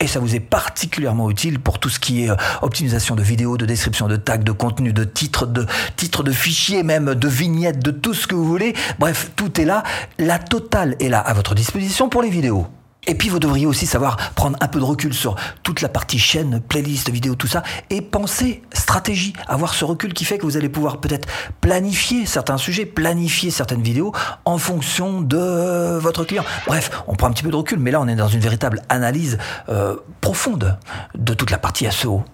Et 0.00 0.06
ça 0.06 0.18
vous 0.18 0.34
est 0.34 0.40
particulièrement 0.40 1.30
utile 1.30 1.60
pour 1.60 1.78
tout 1.78 1.88
ce 1.88 2.00
qui 2.00 2.24
est 2.24 2.30
euh, 2.30 2.36
optimisation 2.62 3.14
de 3.14 3.22
vidéos, 3.22 3.56
de 3.56 3.64
description, 3.64 4.08
de 4.08 4.16
tags, 4.16 4.38
de 4.38 4.52
contenu, 4.52 4.92
de 4.92 5.04
titres, 5.04 5.46
de 5.46 5.66
titres 5.96 6.22
de 6.22 6.32
fichiers, 6.32 6.82
même 6.82 7.14
de 7.14 7.28
vignettes, 7.28 7.82
de 7.82 7.90
tout 7.90 8.14
ce 8.14 8.26
que 8.26 8.34
vous 8.34 8.44
voulez. 8.44 8.74
Bref, 8.98 9.30
tout 9.36 9.60
est 9.60 9.64
là. 9.64 9.82
La 10.18 10.38
totale 10.38 10.96
est 11.00 11.08
là 11.08 11.20
à 11.20 11.32
votre 11.32 11.54
disposition 11.54 12.08
pour 12.08 12.22
les 12.22 12.30
vidéos. 12.30 12.66
Et 13.06 13.14
puis 13.14 13.28
vous 13.28 13.38
devriez 13.38 13.66
aussi 13.66 13.86
savoir 13.86 14.16
prendre 14.34 14.56
un 14.60 14.68
peu 14.68 14.78
de 14.78 14.84
recul 14.84 15.14
sur 15.14 15.36
toute 15.62 15.80
la 15.80 15.88
partie 15.88 16.18
chaîne, 16.18 16.60
playlist, 16.60 17.10
vidéo, 17.10 17.34
tout 17.34 17.46
ça, 17.46 17.62
et 17.90 18.00
penser 18.00 18.62
stratégie, 18.72 19.34
avoir 19.46 19.74
ce 19.74 19.84
recul 19.84 20.14
qui 20.14 20.24
fait 20.24 20.38
que 20.38 20.44
vous 20.44 20.56
allez 20.56 20.68
pouvoir 20.68 20.98
peut-être 20.98 21.28
planifier 21.60 22.26
certains 22.26 22.56
sujets, 22.56 22.86
planifier 22.86 23.50
certaines 23.50 23.82
vidéos 23.82 24.12
en 24.44 24.58
fonction 24.58 25.20
de 25.20 25.98
votre 25.98 26.24
client. 26.24 26.44
Bref, 26.66 26.90
on 27.06 27.14
prend 27.14 27.28
un 27.28 27.32
petit 27.32 27.42
peu 27.42 27.50
de 27.50 27.56
recul, 27.56 27.78
mais 27.78 27.90
là 27.90 28.00
on 28.00 28.08
est 28.08 28.16
dans 28.16 28.28
une 28.28 28.40
véritable 28.40 28.82
analyse 28.88 29.38
euh, 29.68 29.96
profonde 30.20 30.78
de 31.14 31.34
toute 31.34 31.50
la 31.50 31.58
partie 31.58 31.90
SEO. 31.90 32.24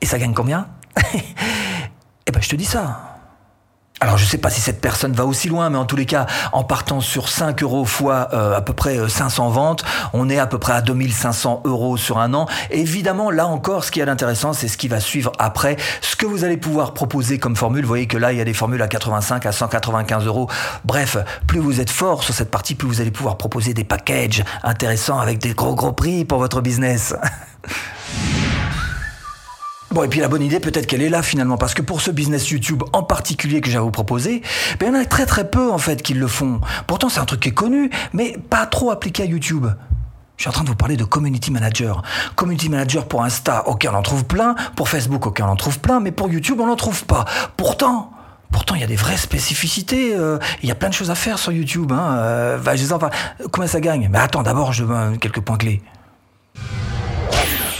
Et 0.00 0.06
ça 0.06 0.18
gagne 0.18 0.34
combien? 0.34 0.68
Eh 2.28 2.32
ben 2.32 2.42
je 2.42 2.48
te 2.48 2.56
dis 2.56 2.64
ça. 2.64 3.15
Alors 4.00 4.18
je 4.18 4.24
ne 4.24 4.28
sais 4.28 4.38
pas 4.38 4.50
si 4.50 4.60
cette 4.60 4.82
personne 4.82 5.14
va 5.14 5.24
aussi 5.24 5.48
loin, 5.48 5.70
mais 5.70 5.78
en 5.78 5.86
tous 5.86 5.96
les 5.96 6.04
cas, 6.04 6.26
en 6.52 6.64
partant 6.64 7.00
sur 7.00 7.30
5 7.30 7.62
euros 7.62 7.86
fois 7.86 8.28
euh, 8.34 8.54
à 8.54 8.60
peu 8.60 8.74
près 8.74 9.08
500 9.08 9.48
euh, 9.48 9.52
ventes, 9.52 9.84
on 10.12 10.28
est 10.28 10.38
à 10.38 10.46
peu 10.46 10.58
près 10.58 10.74
à 10.74 10.82
2500 10.82 11.62
euros 11.64 11.96
sur 11.96 12.18
un 12.18 12.34
an. 12.34 12.46
évidemment, 12.70 13.30
là 13.30 13.46
encore, 13.46 13.84
ce 13.84 13.90
qui 13.90 14.00
est 14.00 14.08
intéressant, 14.08 14.52
c'est 14.52 14.68
ce 14.68 14.76
qui 14.76 14.88
va 14.88 15.00
suivre 15.00 15.32
après, 15.38 15.78
ce 16.02 16.14
que 16.14 16.26
vous 16.26 16.44
allez 16.44 16.58
pouvoir 16.58 16.92
proposer 16.92 17.38
comme 17.38 17.56
formule. 17.56 17.82
Vous 17.82 17.88
voyez 17.88 18.06
que 18.06 18.18
là, 18.18 18.32
il 18.32 18.38
y 18.38 18.42
a 18.42 18.44
des 18.44 18.54
formules 18.54 18.82
à 18.82 18.88
85, 18.88 19.46
à 19.46 19.52
195 19.52 20.26
euros. 20.26 20.50
Bref, 20.84 21.16
plus 21.46 21.60
vous 21.60 21.80
êtes 21.80 21.90
fort 21.90 22.22
sur 22.22 22.34
cette 22.34 22.50
partie, 22.50 22.74
plus 22.74 22.88
vous 22.88 23.00
allez 23.00 23.10
pouvoir 23.10 23.38
proposer 23.38 23.72
des 23.72 23.84
packages 23.84 24.44
intéressants 24.62 25.18
avec 25.18 25.38
des 25.38 25.54
gros 25.54 25.74
gros 25.74 25.92
prix 25.92 26.26
pour 26.26 26.38
votre 26.38 26.60
business. 26.60 27.14
Bon, 29.96 30.04
et 30.04 30.08
puis 30.08 30.20
la 30.20 30.28
bonne 30.28 30.42
idée, 30.42 30.60
peut-être 30.60 30.86
qu'elle 30.86 31.00
est 31.00 31.08
là 31.08 31.22
finalement, 31.22 31.56
parce 31.56 31.72
que 31.72 31.80
pour 31.80 32.02
ce 32.02 32.10
business 32.10 32.50
YouTube 32.50 32.82
en 32.92 33.02
particulier 33.02 33.62
que 33.62 33.70
j'ai 33.70 33.78
à 33.78 33.80
vous 33.80 33.90
proposer, 33.90 34.42
ben, 34.78 34.88
il 34.88 34.94
y 34.94 34.98
en 34.98 35.00
a 35.00 35.06
très 35.06 35.24
très 35.24 35.48
peu 35.48 35.72
en 35.72 35.78
fait 35.78 36.02
qui 36.02 36.12
le 36.12 36.26
font. 36.26 36.60
Pourtant, 36.86 37.08
c'est 37.08 37.18
un 37.18 37.24
truc 37.24 37.40
qui 37.40 37.48
est 37.48 37.54
connu, 37.54 37.88
mais 38.12 38.36
pas 38.50 38.66
trop 38.66 38.90
appliqué 38.90 39.22
à 39.22 39.24
YouTube. 39.24 39.64
Je 40.36 40.42
suis 40.42 40.50
en 40.50 40.52
train 40.52 40.64
de 40.64 40.68
vous 40.68 40.76
parler 40.76 40.98
de 40.98 41.04
Community 41.04 41.50
Manager. 41.50 42.02
Community 42.34 42.68
Manager 42.68 43.08
pour 43.08 43.24
Insta, 43.24 43.66
ok, 43.68 43.88
on 43.90 43.94
en 43.94 44.02
trouve 44.02 44.26
plein. 44.26 44.54
Pour 44.76 44.90
Facebook, 44.90 45.28
ok, 45.28 45.40
on 45.42 45.48
en 45.48 45.56
trouve 45.56 45.80
plein. 45.80 45.98
Mais 45.98 46.12
pour 46.12 46.28
YouTube, 46.28 46.60
on 46.60 46.66
n'en 46.66 46.76
trouve 46.76 47.06
pas. 47.06 47.24
Pourtant, 47.56 48.12
Pourtant, 48.52 48.74
il 48.74 48.82
y 48.82 48.84
a 48.84 48.86
des 48.86 48.96
vraies 48.96 49.16
spécificités. 49.16 50.14
euh, 50.14 50.38
il 50.62 50.68
y 50.68 50.72
a 50.72 50.74
plein 50.74 50.90
de 50.90 50.94
choses 50.94 51.10
à 51.10 51.14
faire 51.14 51.38
sur 51.38 51.52
YouTube. 51.52 51.90
Hein. 51.90 52.16
Euh, 52.18 52.58
bah. 52.58 52.74
Combien 53.50 53.66
ça 53.66 53.80
gagne? 53.80 54.10
Mais 54.12 54.18
attends, 54.18 54.42
d'abord, 54.42 54.74
je 54.74 54.84
donne 54.84 55.18
quelques 55.18 55.40
points 55.40 55.56
clés. 55.56 55.82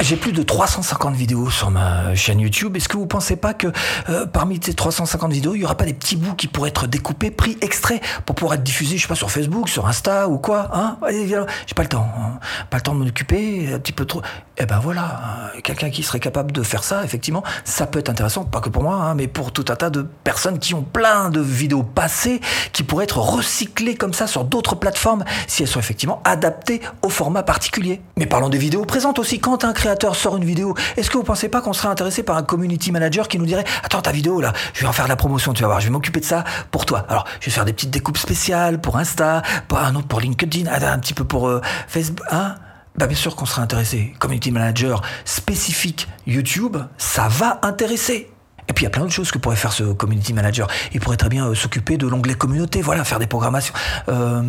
J'ai 0.06 0.14
plus 0.14 0.30
de 0.30 0.44
350 0.44 1.16
vidéos 1.16 1.50
sur 1.50 1.68
ma 1.72 2.14
chaîne 2.14 2.38
YouTube. 2.38 2.76
Est-ce 2.76 2.88
que 2.88 2.96
vous 2.96 3.08
pensez 3.08 3.34
pas 3.34 3.54
que 3.54 3.66
euh, 4.08 4.24
parmi 4.24 4.60
ces 4.62 4.72
350 4.72 5.32
vidéos, 5.32 5.56
il 5.56 5.62
y 5.62 5.64
aura 5.64 5.74
pas 5.76 5.84
des 5.84 5.94
petits 5.94 6.14
bouts 6.14 6.34
qui 6.34 6.46
pourraient 6.46 6.68
être 6.68 6.86
découpés, 6.86 7.32
pris 7.32 7.58
extraits 7.60 8.00
pour 8.24 8.36
pouvoir 8.36 8.54
être 8.54 8.62
diffusés, 8.62 8.98
je 8.98 9.02
sais 9.02 9.08
pas, 9.08 9.16
sur 9.16 9.32
Facebook, 9.32 9.68
sur 9.68 9.88
Insta 9.88 10.28
ou 10.28 10.38
quoi 10.38 10.70
Hein? 10.72 10.96
J'ai 11.10 11.74
pas 11.74 11.82
le 11.82 11.88
temps. 11.88 12.08
hein. 12.16 12.38
Pas 12.70 12.76
le 12.76 12.82
temps 12.84 12.94
de 12.94 13.00
m'en 13.00 13.06
occuper, 13.06 13.72
un 13.74 13.80
petit 13.80 13.90
peu 13.90 14.04
trop. 14.04 14.22
Eh 14.58 14.64
ben 14.64 14.78
voilà, 14.78 15.50
euh, 15.56 15.60
quelqu'un 15.60 15.90
qui 15.90 16.04
serait 16.04 16.20
capable 16.20 16.52
de 16.52 16.62
faire 16.62 16.84
ça, 16.84 17.02
effectivement, 17.02 17.42
ça 17.64 17.88
peut 17.88 17.98
être 17.98 18.08
intéressant, 18.08 18.44
pas 18.44 18.60
que 18.60 18.68
pour 18.68 18.84
moi, 18.84 18.94
hein, 18.94 19.14
mais 19.16 19.26
pour 19.26 19.50
tout 19.50 19.64
un 19.70 19.74
tas 19.76 19.90
de 19.90 20.02
personnes 20.22 20.60
qui 20.60 20.74
ont 20.74 20.82
plein 20.84 21.30
de 21.30 21.40
vidéos 21.40 21.82
passées, 21.82 22.40
qui 22.72 22.84
pourraient 22.84 23.04
être 23.04 23.18
recyclées 23.18 23.96
comme 23.96 24.14
ça 24.14 24.28
sur 24.28 24.44
d'autres 24.44 24.76
plateformes, 24.76 25.24
si 25.48 25.62
elles 25.64 25.68
sont 25.68 25.80
effectivement 25.80 26.22
adaptées 26.24 26.80
au 27.02 27.08
format 27.08 27.42
particulier. 27.42 28.00
Mais 28.16 28.26
parlons 28.26 28.48
des 28.50 28.58
vidéos 28.58 28.84
présentes 28.84 29.18
aussi. 29.18 29.40
Quand 29.40 29.64
un 29.64 29.72
créateur 29.72 29.95
sort 30.14 30.36
une 30.36 30.44
vidéo, 30.44 30.74
est-ce 30.96 31.10
que 31.10 31.16
vous 31.16 31.24
pensez 31.24 31.48
pas 31.48 31.60
qu'on 31.60 31.72
serait 31.72 31.88
intéressé 31.88 32.22
par 32.22 32.36
un 32.36 32.42
community 32.42 32.92
manager 32.92 33.28
qui 33.28 33.38
nous 33.38 33.46
dirait 33.46 33.64
Attends, 33.82 34.02
ta 34.02 34.12
vidéo 34.12 34.40
là, 34.40 34.52
je 34.74 34.80
vais 34.82 34.86
en 34.86 34.92
faire 34.92 35.06
de 35.06 35.10
la 35.10 35.16
promotion, 35.16 35.52
tu 35.52 35.62
vas 35.62 35.68
voir, 35.68 35.80
je 35.80 35.86
vais 35.86 35.92
m'occuper 35.92 36.20
de 36.20 36.24
ça 36.24 36.44
pour 36.70 36.86
toi. 36.86 37.06
Alors, 37.08 37.24
je 37.40 37.46
vais 37.46 37.52
faire 37.52 37.64
des 37.64 37.72
petites 37.72 37.90
découpes 37.90 38.18
spéciales 38.18 38.80
pour 38.80 38.96
Insta, 38.96 39.42
pour 39.68 39.78
un 39.78 39.94
autre 39.94 40.08
pour 40.08 40.20
LinkedIn, 40.20 40.70
un 40.70 40.98
petit 40.98 41.14
peu 41.14 41.24
pour 41.24 41.48
euh, 41.48 41.60
Facebook, 41.88 42.24
hein 42.30 42.56
bah 42.96 43.06
bien 43.06 43.16
sûr 43.16 43.36
qu'on 43.36 43.44
serait 43.44 43.62
intéressé. 43.62 44.14
Community 44.18 44.50
manager 44.50 45.02
spécifique 45.24 46.08
YouTube, 46.26 46.78
ça 46.96 47.28
va 47.28 47.58
intéresser. 47.62 48.30
Et 48.68 48.72
puis 48.72 48.82
il 48.82 48.86
y 48.86 48.88
a 48.88 48.90
plein 48.90 49.02
d'autres 49.02 49.14
choses 49.14 49.30
que 49.30 49.38
pourrait 49.38 49.56
faire 49.56 49.72
ce 49.72 49.84
community 49.84 50.32
manager. 50.32 50.66
Il 50.92 51.00
pourrait 51.00 51.16
très 51.16 51.28
bien 51.28 51.46
euh, 51.46 51.54
s'occuper 51.54 51.98
de 51.98 52.06
l'onglet 52.06 52.34
communauté, 52.34 52.82
voilà, 52.82 53.04
faire 53.04 53.18
des 53.18 53.26
programmations. 53.26 53.74
Euh, 54.08 54.42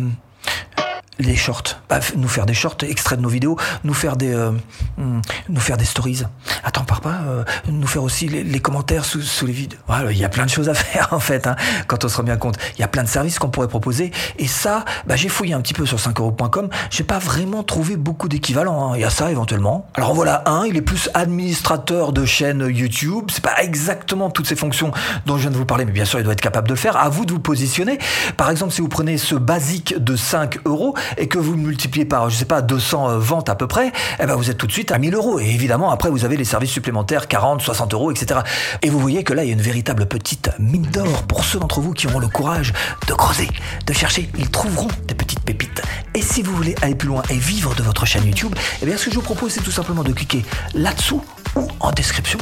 les 1.18 1.36
shorts, 1.36 1.80
Bah, 1.88 2.00
nous 2.16 2.28
faire 2.28 2.46
des 2.46 2.54
shorts 2.54 2.76
extraits 2.82 3.18
de 3.18 3.22
nos 3.22 3.28
vidéos, 3.28 3.56
nous 3.84 3.94
faire 3.94 4.16
des, 4.16 4.32
euh, 4.32 4.52
hmm, 4.96 5.20
nous 5.48 5.60
faire 5.60 5.76
des 5.76 5.84
stories. 5.84 6.22
Attends, 6.64 6.84
pars 6.84 7.00
pas, 7.00 7.20
euh, 7.26 7.44
nous 7.68 7.86
faire 7.86 8.02
aussi 8.02 8.28
les, 8.28 8.44
les 8.44 8.60
commentaires 8.60 9.04
sous, 9.04 9.20
sous 9.22 9.46
les 9.46 9.52
vidéos. 9.52 9.78
Voilà, 9.88 10.12
il 10.12 10.18
y 10.18 10.24
a 10.24 10.28
plein 10.28 10.44
de 10.44 10.50
choses 10.50 10.68
à 10.68 10.74
faire 10.78 11.08
en 11.12 11.18
fait, 11.20 11.46
hein, 11.46 11.56
quand 11.86 12.04
on 12.04 12.08
se 12.08 12.16
rend 12.16 12.22
bien 12.22 12.36
compte. 12.36 12.56
Il 12.76 12.80
y 12.80 12.84
a 12.84 12.88
plein 12.88 13.02
de 13.02 13.08
services 13.08 13.38
qu'on 13.38 13.50
pourrait 13.50 13.68
proposer. 13.68 14.12
Et 14.38 14.46
ça, 14.46 14.84
bah, 15.06 15.16
j'ai 15.16 15.28
fouillé 15.28 15.54
un 15.54 15.60
petit 15.60 15.74
peu 15.74 15.86
sur 15.86 15.98
5euros.com. 15.98 16.68
J'ai 16.90 17.04
pas 17.04 17.18
vraiment 17.18 17.62
trouvé 17.62 17.96
beaucoup 17.96 18.28
d'équivalents. 18.28 18.92
hein. 18.92 18.96
Il 18.96 19.00
y 19.00 19.04
a 19.04 19.10
ça 19.10 19.30
éventuellement. 19.30 19.86
Alors 19.94 20.14
voilà, 20.14 20.42
un, 20.46 20.64
il 20.66 20.76
est 20.76 20.82
plus 20.82 21.10
administrateur 21.14 22.12
de 22.12 22.24
chaîne 22.24 22.64
YouTube. 22.68 23.26
C'est 23.32 23.42
pas 23.42 23.62
exactement 23.62 24.30
toutes 24.30 24.46
ces 24.46 24.56
fonctions 24.56 24.92
dont 25.26 25.36
je 25.36 25.42
viens 25.42 25.50
de 25.50 25.56
vous 25.56 25.64
parler, 25.66 25.84
mais 25.84 25.92
bien 25.92 26.04
sûr, 26.04 26.18
il 26.20 26.22
doit 26.24 26.32
être 26.32 26.40
capable 26.40 26.68
de 26.68 26.74
le 26.74 26.78
faire. 26.78 26.96
À 26.96 27.08
vous 27.08 27.24
de 27.24 27.32
vous 27.32 27.40
positionner. 27.40 27.98
Par 28.36 28.50
exemple, 28.50 28.72
si 28.72 28.80
vous 28.80 28.88
prenez 28.88 29.18
ce 29.18 29.34
basique 29.34 29.94
de 29.98 30.14
5 30.16 30.58
euros 30.66 30.94
et 31.16 31.28
que 31.28 31.38
vous 31.38 31.56
multipliez 31.56 32.04
par, 32.04 32.30
je 32.30 32.36
sais 32.36 32.44
pas, 32.44 32.62
200 32.62 33.10
euh, 33.10 33.18
ventes 33.18 33.48
à 33.48 33.54
peu 33.54 33.66
près, 33.66 33.92
eh 34.20 34.26
ben 34.26 34.34
vous 34.34 34.50
êtes 34.50 34.58
tout 34.58 34.66
de 34.66 34.72
suite 34.72 34.92
à 34.92 34.98
1000 34.98 35.14
euros. 35.14 35.40
Et 35.40 35.48
évidemment, 35.48 35.90
après, 35.90 36.10
vous 36.10 36.24
avez 36.24 36.36
les 36.36 36.44
services 36.44 36.70
supplémentaires, 36.70 37.28
40, 37.28 37.62
60 37.62 37.94
euros, 37.94 38.10
etc. 38.10 38.40
Et 38.82 38.90
vous 38.90 38.98
voyez 38.98 39.24
que 39.24 39.32
là, 39.32 39.44
il 39.44 39.48
y 39.48 39.50
a 39.50 39.54
une 39.54 39.62
véritable 39.62 40.06
petite 40.06 40.50
mine 40.58 40.86
d'or 40.92 41.22
pour 41.24 41.44
ceux 41.44 41.58
d'entre 41.58 41.80
vous 41.80 41.92
qui 41.92 42.06
auront 42.06 42.18
le 42.18 42.28
courage 42.28 42.72
de 43.06 43.14
creuser, 43.14 43.48
de 43.86 43.92
chercher. 43.92 44.28
Ils 44.38 44.50
trouveront 44.50 44.88
des 45.06 45.14
petites 45.14 45.40
pépites. 45.40 45.82
Et 46.14 46.22
si 46.22 46.42
vous 46.42 46.54
voulez 46.54 46.74
aller 46.82 46.94
plus 46.94 47.08
loin 47.08 47.22
et 47.30 47.38
vivre 47.38 47.74
de 47.74 47.82
votre 47.82 48.06
chaîne 48.06 48.24
YouTube, 48.24 48.54
eh 48.82 48.86
bien, 48.86 48.96
ce 48.96 49.06
que 49.06 49.10
je 49.10 49.16
vous 49.16 49.22
propose, 49.22 49.52
c'est 49.52 49.62
tout 49.62 49.70
simplement 49.70 50.02
de 50.02 50.12
cliquer 50.12 50.44
là-dessous 50.74 51.22
ou 51.56 51.68
en 51.80 51.92
description. 51.92 52.38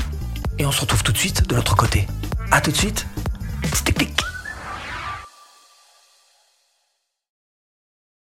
Et 0.59 0.67
on 0.67 0.73
se 0.73 0.81
retrouve 0.81 1.03
tout 1.03 1.13
de 1.13 1.19
suite 1.19 1.49
de 1.49 1.55
l'autre 1.55 1.77
côté. 1.77 2.07
À 2.51 2.61
tout 2.61 2.71
de 2.71 2.77
suite. 2.77 3.07
Tic, 3.85 3.99
tic. 3.99 4.36